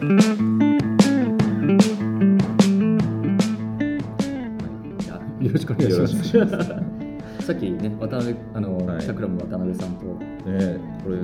[0.00, 0.06] よ
[5.52, 7.44] ろしくお願いします。
[7.44, 9.00] さっきね渡辺あの、はい。
[9.02, 10.06] チャクラム渡辺さんと。
[10.06, 11.18] ねこれ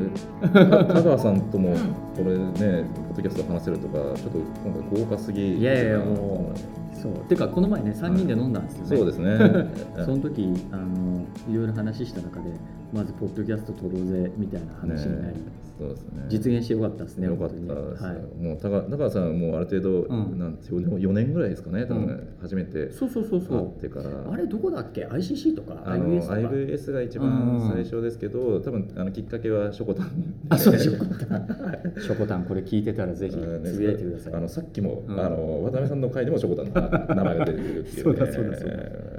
[0.68, 1.74] た田川さんとも
[2.14, 6.58] これねポッドキャスト話せるとかちょっと今回豪華すぎいやいやもう
[6.94, 7.12] そう。
[7.30, 9.38] てかこの前ね3人で飲んだんですよね、そうですね。
[10.04, 12.50] その時あのいろいろ話した中で
[12.92, 16.24] まずポッドキャスト撮ろうぜみたいな話になり、ねそうですね。
[16.28, 17.60] 実現してよかったですねよかったで
[17.96, 18.42] す、はい。
[18.42, 20.38] もう田川田川さんはもうある程度、うん。
[20.38, 22.38] なんですよ4年ぐらいですかね多分、うん。
[22.40, 24.00] 初めてそうそうそうそ会ってか
[24.32, 25.82] あれどこだっけ？ICC とか？
[25.84, 30.34] あの IBS とか？IVS が一番最初ですけど、多分あのきっかけはショコタン。
[30.48, 31.92] あそうショコタン。
[32.00, 34.34] ショコタンこれ聞いてたらぜひつぶやいてください。
[34.34, 35.20] あのさっきも、うん。
[35.20, 39.15] あの渡辺さんの回でもショコタンの名前が出てくるっていう、 ね、そうだそうだそう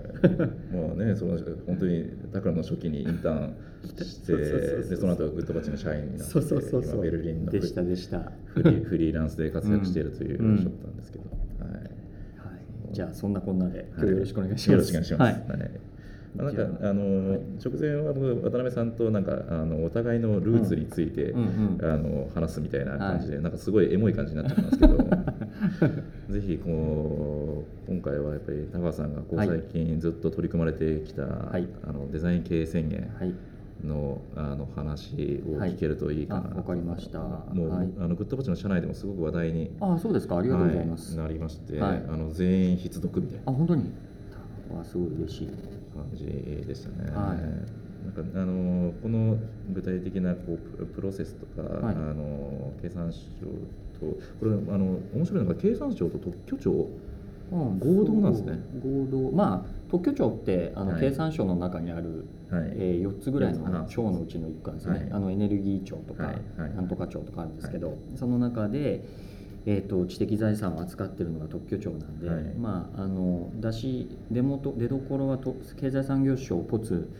[0.71, 6.93] もうねその本当にタクラの初期にインターンしてでその後グッドバッチの社員になってそうそうそうそう。
[6.93, 8.31] 今ベルリンのでしたでした。
[8.45, 10.57] フリーフリーランスで活躍しているといううん。
[10.57, 10.97] ショットなん。
[10.97, 11.25] ですけど、
[11.59, 11.71] はい。
[11.73, 15.21] はい、じゃあそんなこんなで今日よろしくお願いします、よろしくお願いします。
[15.21, 15.33] はい。
[15.33, 15.43] はい。
[15.47, 15.57] まあ
[16.37, 17.39] なんかあの、はい。
[17.63, 24.97] 直前は僕渡辺さんとなんかあのお互いのルーツについて、うんうんうんあの話すみたいな感じで、はなんかすごいエモい感じになっちゃったんですけど
[26.29, 31.67] ぜひこう今回はやっぱり高橋さんがこうはい最近ずっと取り組まれてきた、い。
[31.83, 33.33] あのデザイン経営宣言はい。
[33.83, 37.19] のあの話を聞けるといいかなと、はいかりました。
[37.19, 37.89] もう、はい。
[37.99, 40.37] あのグッドバッチの社内でもすごく話題にああそうですか。
[40.37, 41.27] ありがとうございます、はい。
[41.27, 42.03] なりまして、はい。
[42.07, 43.43] あの全員必読みたいな。
[43.51, 43.91] あ本当に。
[44.79, 45.47] あすごい嬉しい
[45.97, 47.11] 感じでしたね。
[47.11, 47.37] はい。
[48.05, 49.37] なんかあのこの
[49.73, 51.95] 具体的なこうププロセスとか、はい。
[51.95, 53.19] あの経産省
[53.99, 56.87] とこれあの面白いのが経産省と特許庁。
[57.51, 57.79] うん。
[57.79, 58.59] 合同なんですね。
[58.81, 59.31] 合同。
[59.31, 61.01] まあ特許庁ってあの、はい。
[61.01, 62.71] 経産省の中にある、はい。
[62.75, 65.07] えー4つぐらいの庁のうちの1個なんですね、はい。
[65.11, 66.35] あのエネルギー庁とか、はい。
[66.57, 66.75] はい。
[66.75, 69.01] なんとか庁とかあるんですけど、その中で、
[69.69, 72.43] えー、と知的財産を扱ってるのが特許庁なんで、はい。
[72.57, 77.11] まああの出し出元出どころはと経済産業省ポツ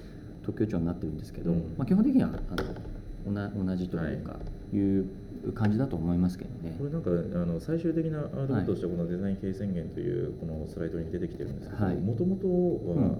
[0.44, 1.76] 特許庁になってるんですけど、うん。
[1.78, 4.40] まあ、基本的にはあの同同じというか、
[4.74, 4.78] い。
[4.78, 5.06] う
[5.54, 6.74] 感じだと思いますけどね。
[6.78, 6.86] こ。
[6.86, 11.96] れなんかあの最終的なアートとしてこのデザイン経営宣言というこのスライドに出てきてるんですけどはい。
[11.96, 13.18] もともとは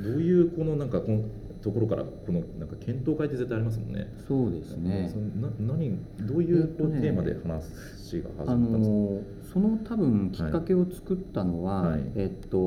[0.00, 1.22] どういうこのなんかこの
[1.66, 4.06] ところからこのなんか検討会って絶対ありますもんね。
[4.28, 5.12] そうですね。
[5.40, 8.96] な何どういうこうテーマで話が始あまったんですか。
[8.96, 9.20] の
[9.52, 12.04] その多分きっかけを作ったのは、はい。
[12.14, 12.58] えっと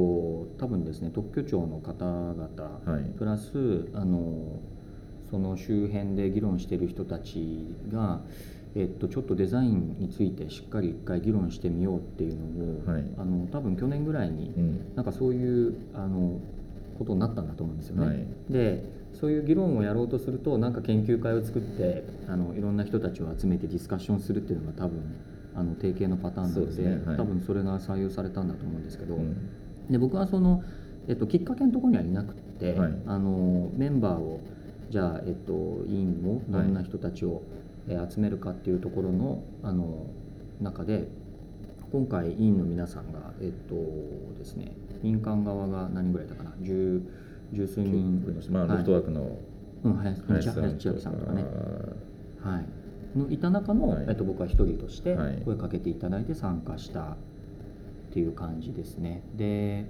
[0.57, 3.03] 多分ですね特許庁の方々、はい。
[3.17, 4.59] プラスあの
[5.31, 8.19] その周辺で議論している人たちが、
[8.75, 13.03] えっと、ちょっとデザインについてしっかり一回議論してみようっていうのを、はい。
[13.17, 14.95] あの多分去年ぐらいにうん。
[14.95, 16.41] なんかそういうあの
[16.99, 18.05] ことになったんだと思うんですよね。
[18.05, 18.27] はい。
[18.49, 18.83] で
[19.13, 25.01] そういう議論をやろうとするとなんか研究会を作ってあのいろんな人たちを集めてディスカッションするっていうのが多分
[25.55, 27.01] あの定型のパターンなのでね。
[27.05, 27.17] はい。
[27.17, 29.35] 多分それが採用されたんだと思うんですけど、うん。
[29.89, 30.63] で僕はその、
[31.07, 32.93] えっと、きっかけのところにはいなくて、はい。
[33.07, 34.41] あのメンバーを
[34.89, 37.59] じゃあ、えっと、委員もどんな人たちを、えー
[38.07, 40.05] 集めるかっていうところのあの
[40.61, 41.07] 中で
[41.91, 43.73] 今回委員の皆さんがえっと
[44.37, 46.53] ですね民間側が何人ぐらいだかな？
[46.61, 47.01] 十
[47.53, 48.21] 十数人
[48.51, 49.37] まあ、ロフトワークの
[49.83, 51.45] うん、林林林千秋さんとかね、
[52.43, 54.05] あはい、のいた中の、はい。
[54.09, 55.41] えっと、僕は一人としてはい。
[55.45, 57.15] 声かけていただいて参加したっ
[58.11, 59.23] ていう感じですね。
[59.35, 59.85] で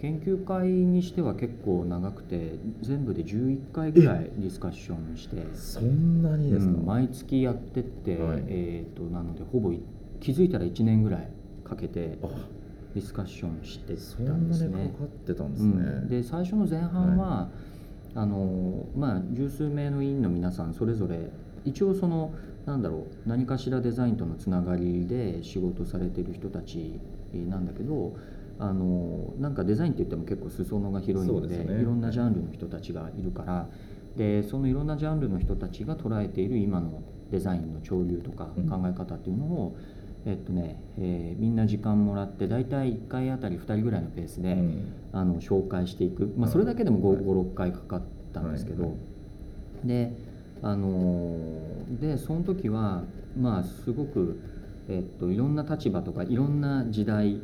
[0.00, 8.42] 研究会にしては結構長くて全部で11回ぐらいディスカッションして、ーそんなにですか、うん毎月やってって、はい。
[8.48, 9.80] えー、となのでほぼい
[10.20, 11.28] 気づいたら1年ぐらい
[11.62, 12.26] かけてあ
[12.94, 14.92] ディスカッションしてそたんですね。
[14.98, 17.48] かかってたんですね、うん、で最初の前半は、
[18.14, 21.30] あのまあ、十数名の委員の皆さんそれぞれ
[21.64, 22.34] 一応その
[22.66, 27.00] なんだろう何かしらデザインとのつながりで仕事されてる人たち
[27.32, 28.14] なんだけど
[28.58, 31.80] あのなんかデザインって言っても結構裾野が広いのでね。
[31.80, 33.68] いろんなジャンルの人たちがいるから
[34.16, 37.02] でそのいろんなジャンルの人たちが捉えている今の
[37.32, 38.68] デザインの潮流とかうん。
[38.68, 39.76] 考え方っていうのを、
[40.24, 44.94] えっとねえーみんな時間もらって大体1回あたり2人ぐらいのペースで、うん。
[45.12, 46.52] あの紹介していく、まあ、はい。
[46.52, 47.18] それだけでもはい。
[47.18, 48.02] 56回かかっ
[48.32, 48.90] たんですけど、は
[49.84, 49.86] い。
[49.86, 50.12] で
[50.62, 53.04] あのーでその時は
[53.38, 54.40] まあすごく、
[54.88, 57.40] えっと、いろんな立場とかいろんな時代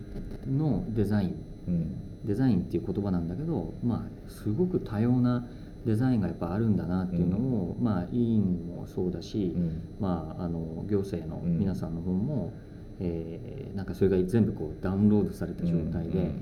[0.47, 1.35] のデザイン。
[1.67, 2.09] うん。
[2.25, 5.47] デザインっていう言葉なんだけど、まあ、すごく多様な
[5.87, 9.83] デザインがやっぱあるんだなっていうのを、まあ、委員もそうだし、うん。
[10.01, 12.53] まあ、あの行政の皆さんの方も、
[13.01, 16.33] えーなんかそれが全部こうダウンロードされた状態で。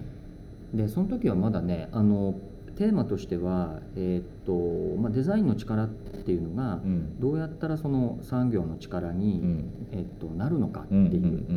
[0.75, 2.35] でその時はまだねあの
[2.77, 7.19] テーマとしては、えーっとまあ、デザインの力っていうのがうん。
[7.21, 9.71] どうやったらその産業の力に、うん。
[9.93, 10.99] えっと、なるのかってい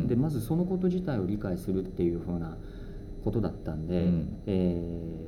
[0.04, 2.56] う,、でまずそのこと自体を理解するっていうふうな
[3.24, 4.42] ことだったんで、うん。
[4.46, 4.82] え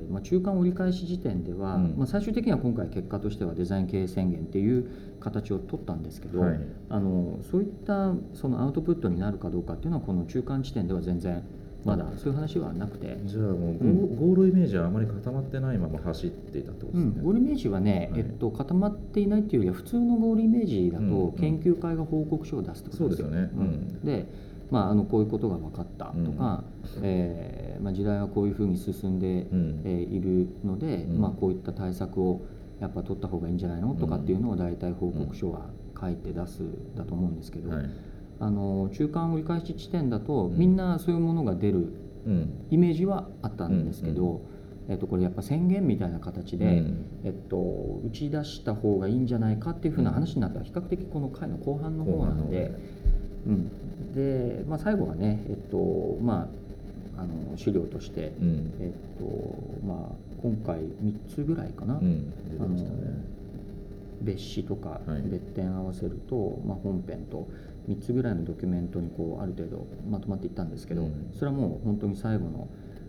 [0.09, 1.95] ーまあ、中間折り返し時点では、うん。
[1.97, 4.85] まあ、最終的には今回結果としてはデザイン経営宣言っていう
[5.19, 6.59] 形を取ったんですけど、はい。
[6.89, 11.43] あのそういったそのアウトプットになるかどうかっていうのはこの中間地点では全然
[11.85, 13.17] まだそういう話はなくて。
[13.25, 18.21] じゃあもうゴ,、ールイメージはあまり固まってないまま走っていたってことですね、うん、ゴールイメージはね、はい。
[18.21, 23.27] えっと、固まっていないっていうよりは普通のゴールイメージだと研究会が報告書を出すってことですよ。
[23.27, 23.51] そうですよね。
[23.55, 23.65] うん。
[23.65, 24.05] ん。
[24.05, 24.25] で、
[24.73, 26.63] まあ、あのこういうことが分かったとか、
[27.03, 29.81] えーまあ、時代はこういうふうに進んで、うん。
[29.85, 31.21] えーいるので、うん。
[31.21, 32.41] まあ、こういった対策を
[32.79, 35.69] やっぱ取った方がいいんじゃないのとかっていうのを大体報告書は
[36.01, 36.63] 書いて出す
[36.95, 37.89] だと思うんですけど、はい。
[38.39, 40.57] あの中間折り返し地点だと、うん。
[40.57, 41.93] みんなそういうものが出る
[42.25, 42.65] うん。
[42.71, 44.53] イメージはあったんですけど、うん
[44.89, 47.05] えっと、これやっぱ宣言みたいな形で、うん。
[47.23, 47.57] えっと、
[48.05, 52.71] 打ち出した方がいいんじゃないかっていうふうな話になったら比較的この回の後半の方なんで、
[53.47, 54.13] うん。
[54.13, 56.49] でまあ、最後はね、えっとま
[57.17, 58.73] あ、あの資料として、うん。
[58.79, 62.31] えっとまあ、今回3つぐらいかな、うん。
[62.49, 62.97] 出てましたね
[64.21, 65.21] 別紙とかはい。
[65.23, 67.47] 別点合わせると、まあ、本編と
[67.89, 71.31] 3つぐらいのドキュメントにこうある程度まとまっていったんですけど、うん。
[71.37, 72.67] それはもう本当に最後の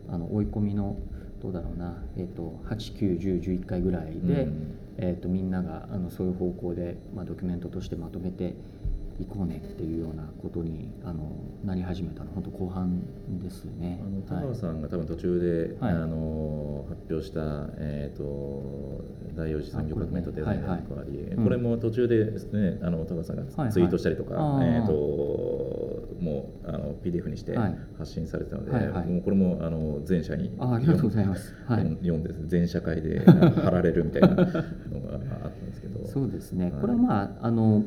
[0.08, 0.96] あの追い込みの
[1.40, 4.78] どうだろうな、えっと891011回ぐらいで、うん。
[4.98, 8.54] えっとみんながあのそういう方向で、まあ、ドキュメントとしてまとめて
[9.20, 11.30] いこうねっていうようなことにあの
[11.64, 13.00] なり始めたの本当後半
[13.40, 14.00] ですね。
[14.02, 14.42] あの田はい。
[14.44, 15.94] 川さんが多分途中で、はい。
[15.94, 17.40] あの発表した、
[17.78, 19.04] えー、と
[19.36, 20.84] 第4次産業革命とデザインのはいはい。
[20.90, 21.44] 役割、うん。
[21.44, 23.66] これも途中でですねあの田川さんはいはい。
[23.66, 24.78] がツイートしたりとか、あー。
[24.78, 24.92] えー、と
[26.20, 27.78] もうあの PDF にしてはい。
[27.98, 29.06] 発信されてたので、はいはい。
[29.06, 31.54] もうこれもあの全社にあありがとうございます。
[31.66, 31.84] はい。
[32.00, 36.04] 読んで全社会で貼られるみたいなのがあったんですけど。
[36.08, 36.80] そうですね、はい。
[36.80, 37.84] これはまああの、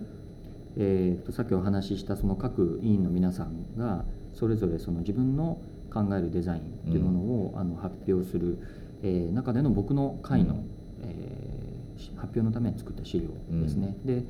[0.77, 5.59] えー、とさっきお話ししたその各委員の皆さんがそれぞれその自分の
[5.91, 8.59] 考えるデザインっていうものを、あの発表する、
[9.01, 10.69] えー中での僕の会の、うん
[11.03, 11.57] えー
[11.97, 13.29] し発表のために作った資料
[13.61, 13.97] ですね。
[14.05, 14.23] で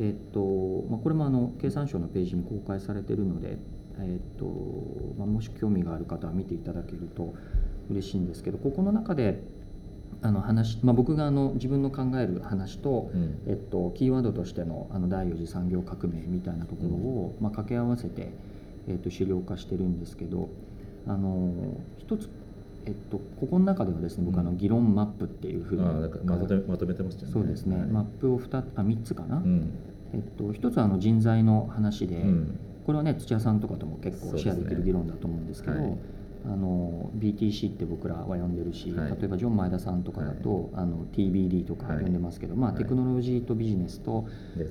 [0.00, 3.58] えーっとまあ、これもあの経産省のページに公開されているので、
[4.00, 4.44] えーっと
[5.16, 7.34] まあ、もし興味がある方は見ていただけると
[7.88, 9.40] 嬉しいんですけどここの中で
[10.24, 13.42] あの話、まあ、僕があの自分の考える話と、うん。
[13.46, 18.32] えっと、キーワードとしてのあの第4次産業革命みたいなところを、まあ、掛け合わせて、
[18.88, 20.48] えっと、資料化してるんですけど
[21.06, 21.52] あの
[21.98, 22.30] 一つ、
[22.86, 27.32] えっと、ここの中ではですね僕あのうん議論マップっていうふうにあーなんかまとめまとめてましたよね。
[27.34, 27.86] そうですね、はい。
[27.86, 29.70] マップを 2, あ3つかな、うん。
[30.14, 32.58] えっと、一つはあの人材の話で、うん。
[32.86, 35.98] これはね土屋さんとかとも結構シェアできる議論だと思うんですけど
[36.46, 39.10] あの BTC って僕らは呼んでるし、はい。
[39.12, 44.26] 例えばジョン前田さんとかだと、あの TBD とか呼んでますけど、まあ、はいテクノロジーとビジネスと、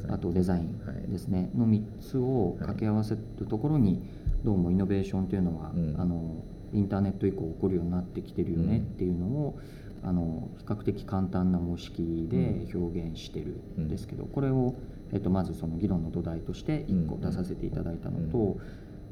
[0.10, 1.10] あとデザインはい。
[1.10, 4.04] ですね、の3つを掛け合わせるところに
[4.44, 5.96] どうもイノベーションというのは、うん。
[6.00, 6.44] あの
[6.74, 9.60] インターネット以降起こるようになってきてるよねっていうのを、
[10.04, 14.76] あの比較的簡単な模式で表現してるんですけど、これを、
[15.14, 18.58] えっと、まずその議論の土台として1個出させていただいたのと、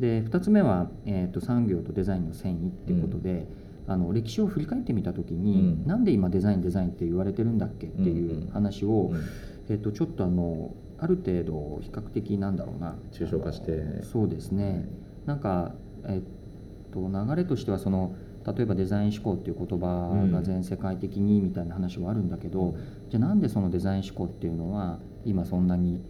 [0.02, 3.48] で2つ目は、えっと産業とデザインの繊維っていうことで、
[3.88, 5.88] あの歴史を振り返ってみた時に、うん。
[5.88, 9.24] なんで今デザインデザインって言われてるんだっけっていう話を、うん
[9.70, 12.96] えっと、ちょっとあのある程度比較的なんだろうな。
[13.12, 14.04] 抽象化して。
[14.04, 14.90] そうですね、
[15.26, 15.76] なんか、
[16.06, 18.16] えっと、流れとしてはその
[18.46, 22.76] 例えばデザイン思考っていう言葉が全世界的にみたいな話はあるんだけど、
[23.10, 26.02] じゃあなんでそのデザイン思考っていうのは今そんなに、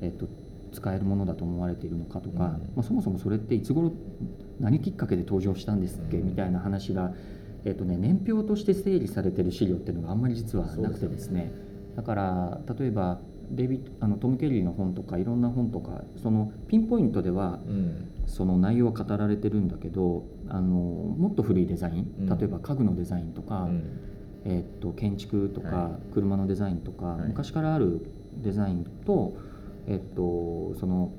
[0.00, 0.26] えっと、
[0.74, 2.40] 使えるものだと思われているのかとか、うん。
[2.42, 3.92] まあ、そもそもそれっていつ頃
[4.60, 6.28] 何きっかけで登場したんですっけ、うん。
[6.28, 7.12] みたいな話が、
[7.64, 11.52] えっとね、年表として整理されてる資料っていうのがあんまり実はなくてですね。
[11.96, 18.10] だから例えばデイビあのトム・ケリーの本とかいろんな本とかそのピンポイントではうん。
[18.26, 22.38] その内容は語られてるんだけどあのもっと古いデザインうん。
[22.38, 24.00] 例えば家具のデザインとか、うん。
[24.44, 27.28] えっと建築とか、は車のデザインとか、はい。
[27.28, 28.06] 昔からある
[28.42, 29.36] デザインと,、
[29.86, 31.12] えっとその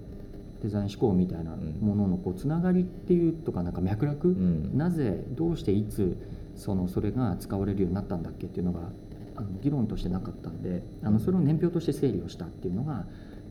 [0.62, 4.78] デザイン思考みたいなもののこうつながりっていうとかなんか脈絡、うん。
[4.78, 6.18] なぜどうしていつ
[6.56, 8.90] そのそれが使われるようになったんだっけっていうのが
[9.36, 13.06] あの議論としてなかったんであのそれを年表として整理をしたっていうのが、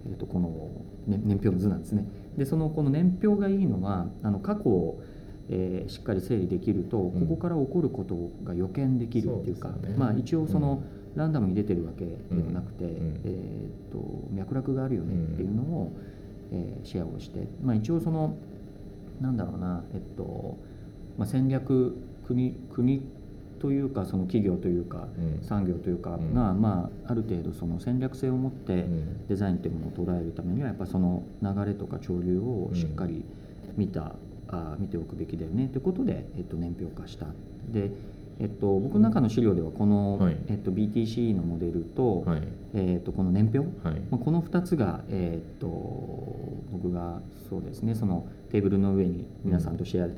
[0.07, 0.71] えー、とこの、
[1.07, 2.07] ね、年表の図なんですね。
[2.37, 5.03] でそのこの年表がいいのはあの過去を、
[5.51, 7.27] えーしっかり整理できるとこん。
[7.27, 9.99] こから起こることが予見できるっていうか、そうですよね。
[9.99, 10.83] まあ、一応その、
[11.15, 12.13] ランダムに出てるわけで
[12.45, 12.89] はなくて、ん。
[13.25, 15.93] えー、と脈絡があるよねっていうのを、
[16.53, 18.37] えーシェアをして、まあ、一応その
[19.21, 20.59] なんだろうな、えっと
[21.17, 23.03] まあ、戦略国国
[23.61, 25.47] というかその企業というかうん。
[25.47, 26.35] 産業というかうん。
[26.35, 29.27] が、まあ、ある程度その戦略性を持ってうん。
[29.27, 33.25] デザインというものを捉えるためにはやっぱその流れとか潮流をしっかり
[33.77, 34.17] 見た、
[34.49, 37.27] あ見ておくべきだよねということで、えっと、年表化した。
[37.73, 37.91] で
[38.41, 40.37] えっと、僕の中の資料ではこの、はい。
[40.49, 42.43] えっと、BTC のモデルと,、はい。
[42.75, 44.01] えっとこの年表はい。
[44.11, 45.67] まあ、この2つが、えーっと
[46.73, 50.09] 僕がそうですねそのテーブルの上に皆さんとシェア、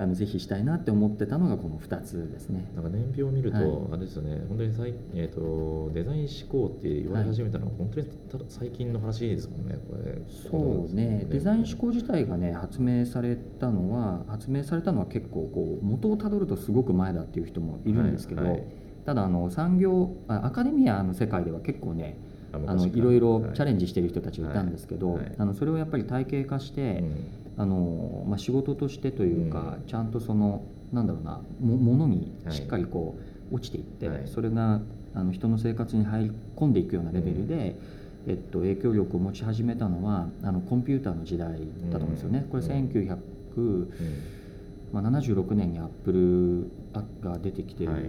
[0.00, 2.72] あのぜひしたいなって思ってたのがこの2つですね。
[2.74, 3.66] なんか年表を見ると、はい。
[3.92, 8.06] あれですよね、本当にさい、えー、とデザイン思考って言われ始めたのは、本当に
[8.48, 10.22] 最近の話ですもんね、これ。
[10.50, 11.26] そうね。
[11.28, 18.64] デザイン思考自体がね発明されたのは発明されたのは結構こう元をたどるとすごく前だっていう人もいるんですけど、はいはい。
[19.04, 22.16] ただあの産業あアカデミアの世界では結構ね
[22.54, 23.20] ああのいろい。
[23.20, 25.24] ろチャレンジ、ジしてる人たちがいたんですけど、はい。
[25.24, 25.34] はい。
[25.36, 29.86] あのそれをやっぱり体系化して、うんあのまあ、仕事としてというか、うん。
[29.86, 30.62] ちゃんとその
[30.94, 32.54] なんだろうなもものにはい。
[32.54, 33.18] しっかりこ
[33.52, 34.22] う落ちていって、はい。
[34.24, 34.80] それが
[35.14, 37.76] あの人の生活に入り込んでいくようなレベルで、
[38.26, 41.52] えっと、影響力を持ち始めたのはあのコンピューターの時代
[41.90, 42.46] だと思うんですよね。
[42.50, 42.68] これうん。
[44.92, 46.70] 1976年にアップル
[47.20, 48.04] が出てきてるはい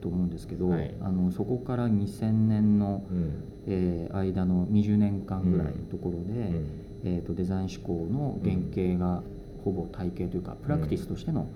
[0.00, 0.94] と思うんですけど、はい。
[1.02, 3.44] あのそこから2000年の、うんうん。
[3.66, 9.22] えー間の20年間ぐらいのところで、うんえー、とデザイン思考の原型が
[9.62, 11.48] ほぼ体系というかプラクティスとしての,、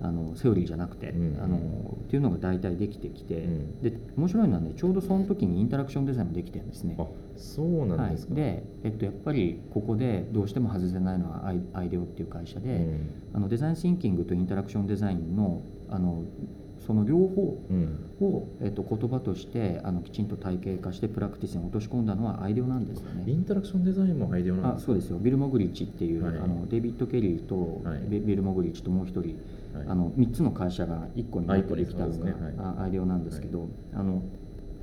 [0.00, 1.42] あのセオリーじゃなくて、うん。
[1.42, 1.56] あの
[2.04, 3.80] っていうのが大体できてきて、うん。
[3.82, 6.96] で面白いのはねちょうどその時にインタラクションデザインもできてるんですね。
[6.98, 8.34] あそうなんですか。
[8.34, 13.10] はい、で、えっと、やっぱりここでどうしても外せないのはアイアイデオっていう会社で、うん。
[13.34, 16.24] あのデザインシンキングとインタラクションデザインのあの
[16.86, 17.98] その両方うん。
[18.20, 23.24] を、えっと、言葉としてあのきちんと体系化してプラクティスに落とし込んだのは IDEO なんですよね。
[23.26, 24.86] インタラクションデザインも IDEO なんですか？
[24.86, 25.18] そうですよ。
[25.18, 26.36] ビル・モグリッチっていう、はい。
[26.38, 28.00] あのデイビッド・ケリーと、はい。
[28.08, 29.20] ビビル・モグリッチともう一人、
[29.76, 29.86] はい。
[29.88, 32.34] あの3つの会社が1個になってできたのが、ね
[32.78, 34.22] IDEO なんですけど、あの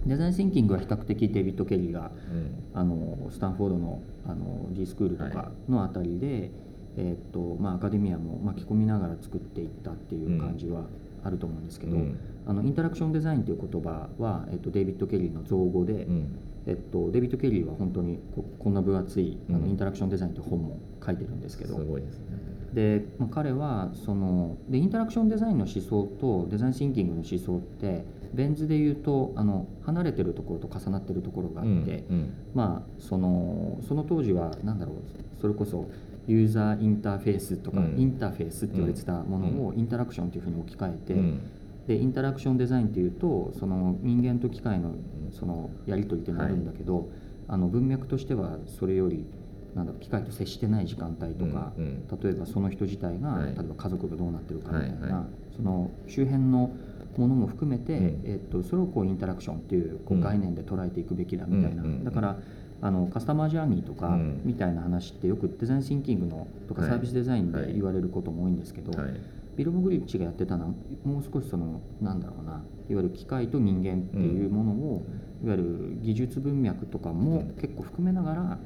[0.05, 2.79] デザインシンキングは比較的デイビッド・ケリーがうん。
[2.79, 6.51] あのスタンフォードのあの G スクールとかのあたりで、
[6.97, 10.83] えーっとまあ、アカデミアも巻き込みながら作っていったっていう感じは
[11.23, 12.19] あると思うんですけど、うん。
[12.45, 16.39] あのインタラクションデザインという言葉は、えーっとデイビッド・ケリーの造語で、うん。
[16.67, 19.61] えっと、デイビッド・ケリーは本当にここんな分厚いあうん。
[19.61, 22.25] のインタラクションデザインという本も書いてるんですけど、すごいですね。
[22.73, 34.95] で、まあ、彼はそのでインタラクションデザインの思想とデザインシンキングの思想ってベン図で言うとあの離れてるところと重なってるところがあって、うんまあそのその当時は何だろう
[35.41, 35.89] それこそ
[36.27, 37.95] ユーザーインターフェースとか、うん。
[37.97, 41.39] インターフェースって言われてたものをインタラクションというふうに置き換えて、うん。
[41.87, 44.93] でインタラクションデザインっていうとその人間と機械の
[45.31, 47.09] そのやり取りっていうのがあるんだけど、
[47.47, 49.25] あの文脈としてはそれより
[49.73, 52.19] なんだろう機械と接してない時間帯とか、うんうん。
[52.21, 53.45] 例えばその人自体が、はい。
[53.45, 55.11] 例えば家族がどうなってるかみたいな、はい。
[55.13, 55.23] はい。
[55.55, 56.71] その周辺の
[57.17, 58.21] ものも含めて、うん。
[58.25, 60.21] えっと、それをこうインタラクションっていうこううん。
[60.21, 62.37] 概念で捉えていくべきだみたいな、だから
[62.81, 64.41] あのカスタマージャーニーとかうん。
[64.43, 66.89] みたいな話ってよくデザインシンキングのとかはい。
[66.89, 67.67] サービスデザインはい。
[67.67, 69.13] で言われることも多いんですけど、はい。
[69.55, 70.73] ビル・モグリッチがやってたのは
[71.03, 72.51] もう少しそのなんだろうな
[72.89, 75.05] いわゆる機械と人間っていうものを、
[75.43, 78.59] いわゆる技術文脈とかも結構含めながら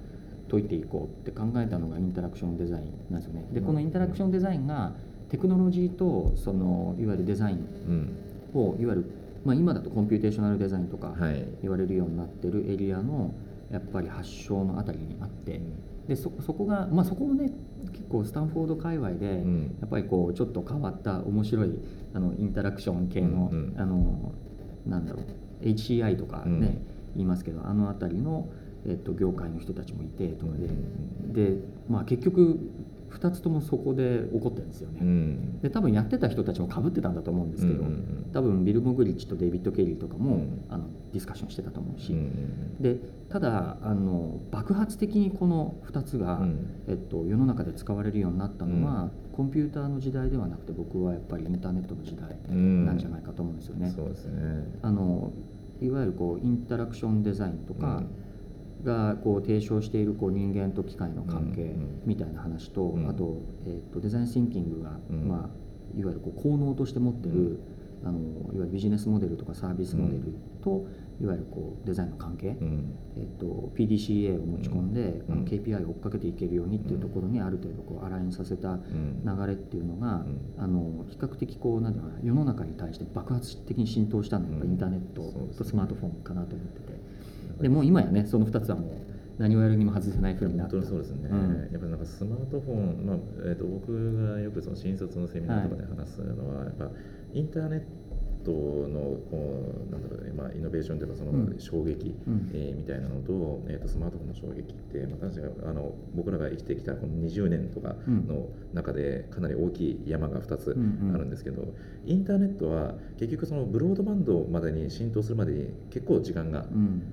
[0.49, 3.47] 解いていこうって考えたのがインタラクションデザインなんですよね。
[3.51, 4.93] でこのインタラクションデザインが
[5.29, 7.57] テクノロジーとそのいわゆるデザイン
[7.87, 8.15] うん。
[8.53, 9.11] をいわゆる、
[9.43, 11.45] まあ、今だとコンピューテーショナルデザインとかはい。
[11.61, 13.33] 言われるようになってるエリアの
[13.71, 15.61] やっぱり発祥のあたりにあって
[16.07, 17.51] でそそこが、まあ、そこもね
[17.91, 19.77] 結構スタンフォード界隈で、うん。
[19.79, 21.71] やっぱりこうちょっと変わった面白い
[22.13, 24.31] あのインタラクション系の,、うんうんあの
[24.85, 25.21] なんだろ
[25.61, 26.61] う HCI とかね、うん。
[27.15, 28.49] 言いますけどあの辺りの、
[28.87, 31.33] えっと、業界の人たちもいてとかで、うん。
[31.33, 31.57] で、
[31.89, 32.59] まあ、結局
[33.15, 34.99] 2つともそこで起こってるんですよね。
[35.01, 35.59] うん。
[35.61, 38.31] で多分やってた人たちもかぶってたんだと思うんですけど、うんうんうん。
[38.33, 40.65] 多分ビル・モグリッチとデイビッド・ケリーとかも、うん。
[40.69, 46.83] あのディスカッションしてたと思うし、うんでただあの爆発的にこの2つが、うん。
[46.87, 53.91] えっと、世の中で使われるようになったのは、コンピューターの時代ではなくて僕はやっぱりインターネットの時代うんなんじゃないかと思うんですよね。
[53.95, 54.79] そうですね。
[54.81, 55.33] あの
[55.81, 58.03] いわゆるこうインタラクションデザインとか
[58.85, 63.09] がこう提唱しているこう人間と機械の関係うんうんみたいな話と、うん。
[63.09, 65.27] あと,、えっとデザインシンキングが、うん。
[65.27, 67.59] まあ、いわゆるこう効能として持ってる、
[68.03, 70.23] あのいわゆるビジネスモデルとかサービスモデル
[70.63, 70.85] と、
[71.21, 72.95] いわゆるこうデザインの関係、うん。
[73.17, 75.33] えっと、PDCA を持ち込んで、うん。
[75.33, 79.23] あの KPI を追っかけていけるようにっていうところにある程度こうアラインさせたうん。
[79.25, 80.39] 流れっていうのが、うん。
[80.57, 85.21] あの比較的こうなんていう世の中に対して爆発的に浸透したのはやインターネット
[85.57, 86.99] とスマートフォンかなと思ってて、
[87.61, 89.05] でもう今やねその2つはもう
[89.37, 91.69] 何をやるにも外せない風にな本って当にそうですね、うん。
[91.71, 96.89] やっぱりなんかスマートフォン、まあえー、と僕がよくその新卒のセミナーとかで話すのは、やっぱ
[97.33, 97.81] インターネッ
[98.45, 101.59] トのこうなんだろうね、まあ、イノベーションというかそのうん。
[101.59, 102.49] 衝撃、うん。
[102.53, 111.15] えーみたいなのと,、えー、とスマートフォンの衝撃って、まあ、確かにあの僕らが生きてきたこの20年とかの中でかなり大きい山が2つうんうん。
[111.15, 111.73] あるんですけど、
[112.05, 117.03] インターネットは結局そのブロードバンドまでに浸透するまでに結構時間がうん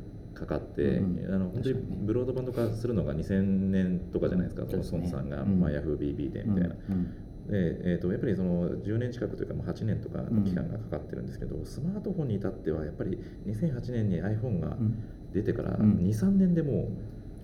[0.46, 5.60] かかって、うんあの本当にブロードバンド化するのが2000年とかじゃないですか、うんその孫さんが、うん。
[5.60, 6.74] まあ、ヤフー BB でみたいな。
[6.90, 13.18] うんでえー、とやっぱりその10年近くというかまあ8年とかの期間がかかってるんですけど、スマートフォンに至ってはやっぱり
[13.48, 15.02] 2008年に iPhone がうん。
[15.32, 15.94] 出てからうん。
[15.96, 16.88] 23年でも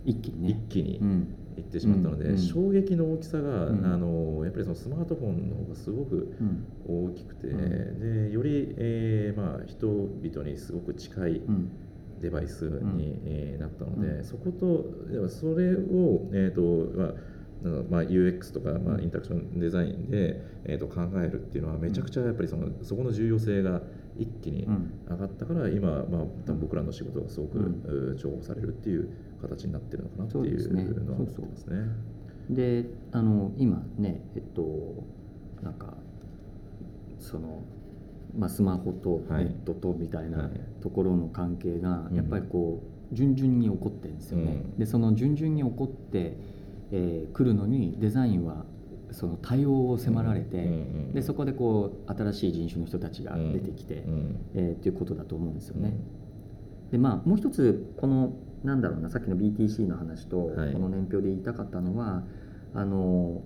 [0.04, 1.34] 一気にう一ね気にうん。
[1.56, 2.38] いってしまったので、うんうん。
[2.38, 3.84] 衝撃の大きさが、うん。
[3.84, 6.64] あのやっぱりそのスマートフォンの方がすごくうん。
[6.86, 8.28] 大きくて、うん。
[8.28, 11.70] でより、えーまあ、人々にすごく近いうん
[12.20, 14.24] デバイスに、なったので、うん。
[14.24, 17.12] そことそれを、えーとまあ
[17.90, 19.02] まあ、UX とか、まあ、うん。
[19.02, 23.82] インタラクションデザインで、えー、と考えるっていうのはめちゃくちゃやっぱりそのそこの重要性が
[24.16, 24.92] 一気にうん。
[25.08, 26.04] 上がったから今、まあ、
[26.46, 29.10] 多分僕らの仕事がすごく、う重宝されるっていう
[29.42, 31.76] 形になってるのかなっていうのは思ってますね。
[32.50, 35.04] であの今ねえっと
[35.62, 35.98] なんか
[37.18, 37.62] その、
[38.36, 39.44] まあ、スマホとネはい。
[39.46, 40.50] ットとみたいはない。
[40.80, 42.16] ところの関係がうん。
[42.16, 42.82] やっぱりこ
[43.12, 44.62] う順々に起こってるんですよね。
[44.72, 44.78] うん。
[44.78, 46.36] でその順々に起こってく、
[46.92, 48.64] えー来るのにデザインは
[49.10, 50.76] その対応を迫られて、うんう
[51.10, 54.36] んでそこでこう新しい人種の人たちが出てきて、うん。
[54.54, 55.94] えーっていうことだと思うんですよね。
[56.90, 58.32] でまあもう一つこの
[58.64, 60.72] なんだろうなさっきの BTC の話とはい。
[60.72, 62.24] この年表で言いたかったのは、
[62.74, 63.42] あの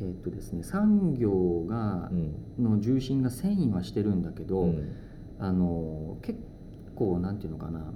[0.00, 2.34] えっ、とですね産業がうん。
[2.62, 4.96] の重心が繊維はしてるんだけど、うん。
[5.38, 6.38] あの結
[6.94, 7.92] 構なんていうのかな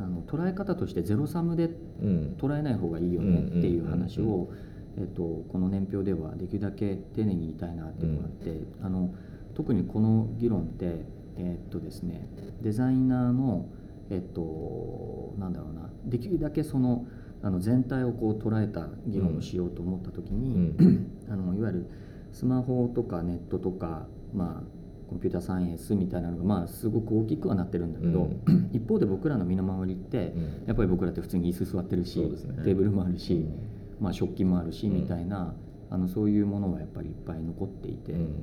[0.00, 2.36] あの捉え方としてゼロサムでうん。
[2.38, 4.52] 捉えない方がいいよねっていう話うんうんを、
[4.98, 9.14] えっと、この年表ではできるだけ丁寧に言いたいなっていうのがあって、あの
[9.54, 11.04] 特にこの議論って、
[11.36, 12.28] えっとですね、
[12.62, 13.66] デザイナーの、
[14.10, 17.06] えっと、なんだろうなできるだけその
[17.42, 21.10] あの全体をこう捉えた議論をしようと思った時うに、ん。
[21.30, 21.90] あのいわゆる
[22.32, 28.30] スマホとかネットとか、まあ、コンピューターサイエンスみたいなのが、まあ、すごく大きくはなってるんだけど、
[28.72, 30.64] 一方で僕らの身の回りって、うん。
[30.66, 32.28] やっぱり僕らって普通に椅子座ってるし、ね。
[32.64, 34.04] テーブルもあるし、うん。
[34.04, 34.94] まあ、食器もあるし、うん。
[34.94, 35.54] みたいな
[35.90, 38.42] あのそういうものはやっぱりいっぱい残っていて、うん。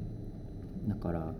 [0.88, 1.34] だから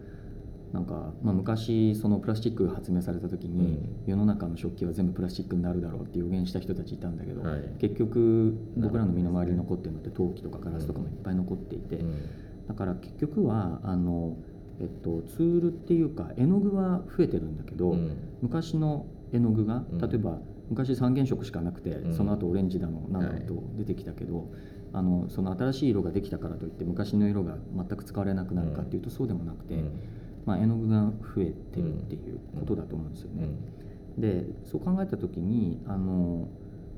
[0.76, 4.04] なんか、まあ、昔そのプラスチックが発明された時に、うん。
[4.06, 7.62] 世の中の食器は全部プラスチックになるだろうって予言した人たちいたんだけど、はい。
[7.80, 12.68] 結局僕らの身の回りに残ってるのって陶器とかガラスとかもいっぱい残っていて、うん。
[12.68, 14.36] だから結局はあの、
[14.82, 18.18] えっと、ツールっていうか絵の具は増えてるんだけど、うん。
[18.42, 19.98] 昔の絵の具がうん。
[19.98, 22.14] 例えば昔三原色しかなくて、うん。
[22.14, 23.46] その後オレンジだのなんだろうはい。
[23.46, 24.52] と出てきたけど、
[24.92, 30.00] あのその新しい色ができたからといって昔の色が全く使われなくなるかっていうとそうでもなくて、うん
[30.46, 33.50] まあ、絵の具が増えてるっていうことだと思うんですよね。
[34.18, 36.48] でそう考えた時にあの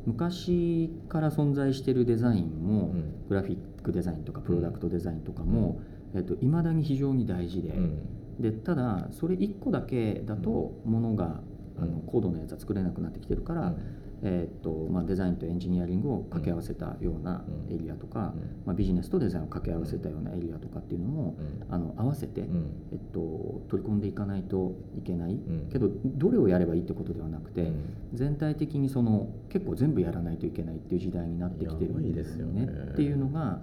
[0.08, 3.28] 昔から存在してるデザインも、うん。
[3.28, 5.82] グラフィックデザインとかプロダクトデザインとかも、
[6.16, 8.42] えっと、未だに非常に大事で,、うん。
[8.42, 11.42] でただそれ1個だけだとものが、
[11.78, 12.02] あのうん。
[12.08, 13.76] 高度なやつは作れなくなってきてるから、
[14.24, 17.74] えっとまあ、デザインとエンジニアリングを掛け合わせたようなうん。
[17.74, 18.64] エリアとか、うん。
[18.66, 21.74] まあ、ビジネスとデザインを掛け合わせたようなエリアとかっていうのも、うん。
[21.74, 22.72] あの合わせて、うん。
[22.92, 25.70] えっと、取り込んでいかないといけない、ん。
[25.72, 27.98] けどどれをやればいいってことではなくて、うん。
[28.14, 32.64] 全体的にその結構全部やらないといけないっていう時代になってきてるんですよね。
[32.64, 33.62] っていうのが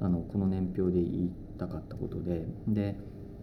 [0.00, 2.46] あのこの年表で言いたかったことで。
[2.66, 2.96] で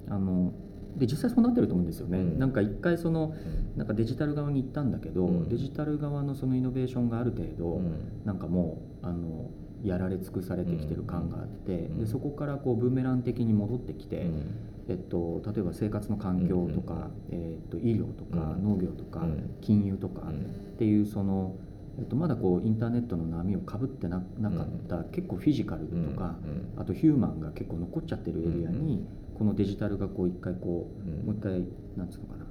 [0.09, 0.53] あの
[0.97, 2.39] で実際そうなってると思うんですよね、うん。
[2.39, 3.35] なんか一回その
[3.75, 5.49] なんかデジタル側に行ったんだけど、うん。
[5.49, 8.21] デジタル側のそのイノベーションがある程度、うん。
[8.25, 9.49] なんかもうあの
[9.83, 11.99] やられ尽くされてきてる感があって、うん。
[11.99, 14.43] でそこからこうブーメラン的に戻ってきて、うん。
[14.89, 18.63] えっと、例えば生活の環境とか、えっと、医療とか、うん。
[18.63, 19.55] 農業とか、うん。
[19.61, 20.37] 金融とかうん。
[20.37, 20.39] っ
[20.77, 21.55] ていうその、
[21.99, 26.37] えっと、まだこうインターネットの波をかぶってななかった、結構フィジカルとか、
[26.75, 26.81] うん。
[26.81, 29.05] あとヒューマンが結構残っちゃってるエリアに、
[29.37, 31.25] このデジタルがこう一回こう、うん。
[31.25, 32.45] もう一回なんつうのかな、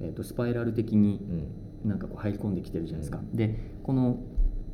[0.00, 1.20] えっと、スパイラル的に
[1.84, 1.88] うん。
[1.88, 3.20] なんかこう入り込んできてるじゃないですか。
[3.32, 4.18] でこの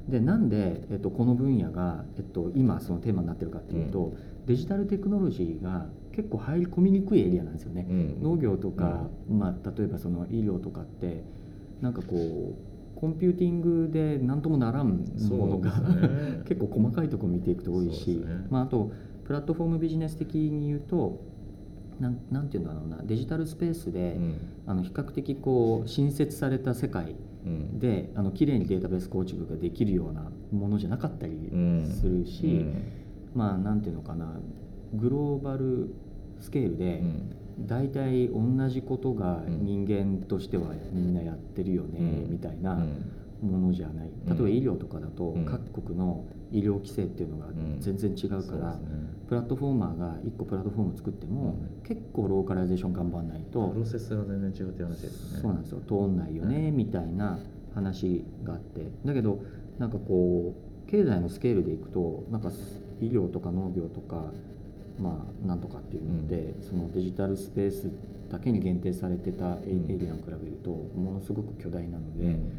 [0.08, 4.14] でなんで、えっと、この分野が、えっと、今そのテーマになってるかっていうと、
[4.46, 7.86] デジタルテクノロジーが結構入り込みにくいエリアなんですよね。
[7.88, 8.22] うん。
[8.22, 11.22] 農業とか、まあ、例えばその医療とかって
[11.80, 16.42] なんかこうコンピューティングで何ともならんものが、ね。
[16.46, 18.46] 結構細かいところ見ていくと多いし、ね。
[18.50, 18.90] まあ、あと
[19.24, 21.20] プラットフォームビジネス的に言うと
[22.02, 24.36] なんなんていうんだろうなデジタルスペースで、うん。
[24.66, 27.14] あの比較的こう新設された世界
[27.46, 27.78] うん。
[27.78, 32.92] であの綺麗にデータベース構築ができるようなものじゃなかったりうんするし、うん。
[33.34, 34.40] まあなんていうのかな
[34.94, 35.94] グローバル
[36.40, 37.36] スケールで、うん。
[37.60, 42.82] 大体同じことが人間としてはみんなやってるよね、みたいな
[43.42, 44.10] ものじゃない。
[44.26, 47.46] 例えば医療とかだと各国の医療規制っていうのが
[47.80, 48.78] 全然違うから、
[49.28, 55.40] プラットフォーマーが1個プラットフォームを作っても、結構ローカライゼーション頑張んないとプロセスが全然違うって話ですね。
[55.40, 55.80] そうなんですよ。
[55.86, 57.38] 通んないよね、みたいな
[57.74, 58.90] 話があって。
[59.04, 59.40] だけど
[59.78, 60.54] なんかこ
[60.86, 62.50] う経済のスケールでいくとなんか
[63.00, 64.32] 医療とか農業とか
[64.98, 67.90] まあなんとかっていうので、うん、そのデジタルスペース
[68.30, 72.52] だけに限定されてたエイリアン比べるとものすごく巨大なので、うん、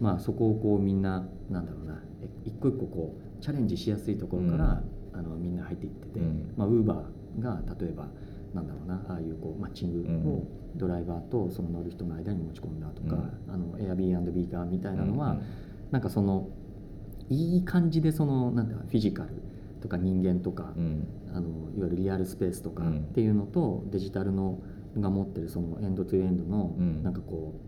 [0.00, 2.02] まあそこをこうみんななんだろうな
[2.44, 4.82] 一個一個こうチャレンジしやすいところから、
[5.12, 6.20] うん、あのみんな入っていってて、
[6.56, 8.08] まあウーバーが例えば
[8.54, 15.42] なんだろうなああいうこうマッチングをドライバーとその乗る人の間に持ち込んだとか、あの Airbnb がみたいなのは、うん、
[15.90, 16.48] なんかその
[17.28, 19.30] いい感じでそのなんだフィジカル
[19.80, 24.58] とか人間とか、うん、あのいわゆるリアルスペースとかっていうのと、デジタルの
[24.96, 27.67] が持ってるそのエンドトゥエンドの、なんかこう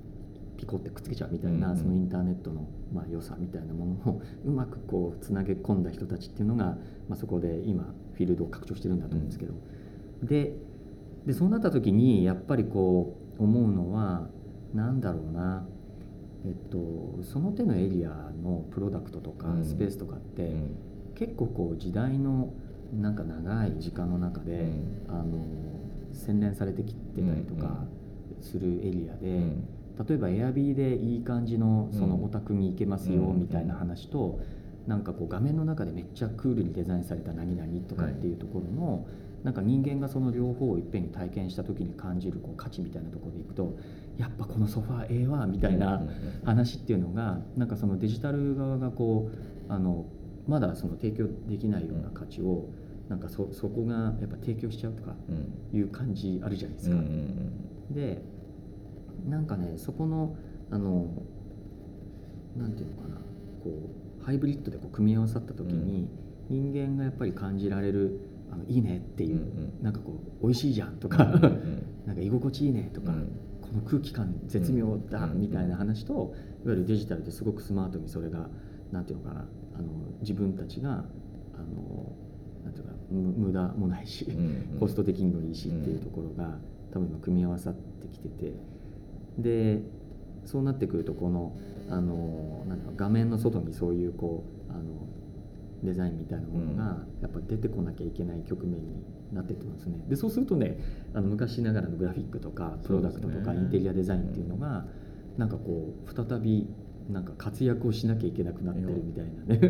[0.61, 6.77] ピコってくっつけちゃうみたいな、そのインターネットのまあ良さみたいなものを うまくこうつなげ込んだ人たちっていうのが、
[7.09, 9.55] まあ、そこで今フィールドを拡張してるんだと思うんですけど、
[10.23, 10.55] で
[11.27, 14.29] でそうなった時にやっぱりこう思うのは
[14.75, 15.67] 何だろうな。
[16.43, 20.71] えっと、その手のエリアのプロダクトとかスペースとかって、うん、
[21.15, 22.55] 結構こう時代の
[22.99, 25.45] なんか長い時間の中で、うん、あの
[26.15, 27.85] 洗練されてきてたりとか
[28.41, 29.65] するエリアで、うん、
[30.09, 34.41] 例えばエアビーでいい感じのそのお宅に行けますよみたいな話と、
[34.87, 39.07] なんかこう画面の中でめっちゃクールにデザインされた何々とかっていうところの、
[39.45, 43.75] なんか人間がその両方をいっぺんに体験した時に感じるこう価値みたいなところでいくと
[44.19, 46.03] やっぱこのソファーええわみたいな
[46.45, 49.31] 話っていうのがなんかそのデジタル側がこ
[49.69, 50.05] うあの
[50.47, 52.69] まだその提供できないような価値を、
[53.09, 55.15] なんかそそこがやっぱ提供しちゃうとか
[55.73, 56.97] いう感じあるじゃないですか。
[57.91, 58.23] で
[59.29, 60.37] なんかねそこの
[60.71, 61.07] あの
[62.57, 63.17] なんていうのかな
[63.63, 66.09] こうハイブリッドでこう組み合わさった時に、
[66.51, 69.45] 人間がやっぱり感じられるあのいいねっていう、うんう
[69.81, 73.29] ん、なんかこう美味しいじゃんとか、うんうん、 なんか居心地いいねとか、うん、
[73.61, 78.49] この空気感絶妙だみたいな話と、いわゆるデジタルですごくスマートにそれが
[78.91, 79.89] なんていうのかなあの
[80.21, 82.13] 自分たちがあの
[82.65, 84.27] なんていうか無駄もないし、
[84.79, 86.59] コスト的にもいいしっていうところが
[86.91, 88.53] 多分今組み合わさってきてて
[89.43, 89.81] で
[90.47, 91.57] そうなってくるとこの
[91.89, 94.83] あのなん画面の外にそういうこうあの
[95.83, 99.97] デザインみたいなものがやっぱ出てこなきゃいけない局面になってってますね。
[100.09, 100.79] でそうするとね
[101.15, 104.85] あの昔ながらのグラフィックとかプロダクトとかインテリアデザインっていうのが
[105.37, 106.69] なんかこう再び
[107.09, 109.61] なんか活躍をしなきゃいけなくなってるみたいなね。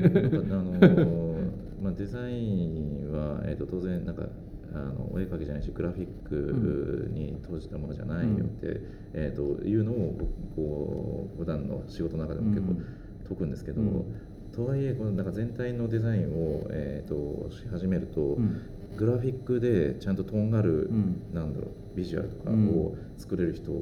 [0.50, 1.30] あの
[1.80, 4.28] まあ、デザインは、えー、と当然なんか
[4.74, 10.18] あのお絵かきじゃないしグラフィックに投じたものじゃないよって、うん、えー、というのを
[10.54, 12.74] こう普段の仕事の中でも結構
[13.28, 14.04] 解くんですけど、うん、
[14.52, 18.62] とはいえこのなんか全体のデザインを、えー、とし始めると、うん、
[18.96, 20.88] グラフィックでちゃんととんがる、
[21.32, 23.72] なんだろうビジュアルとかを作れる人、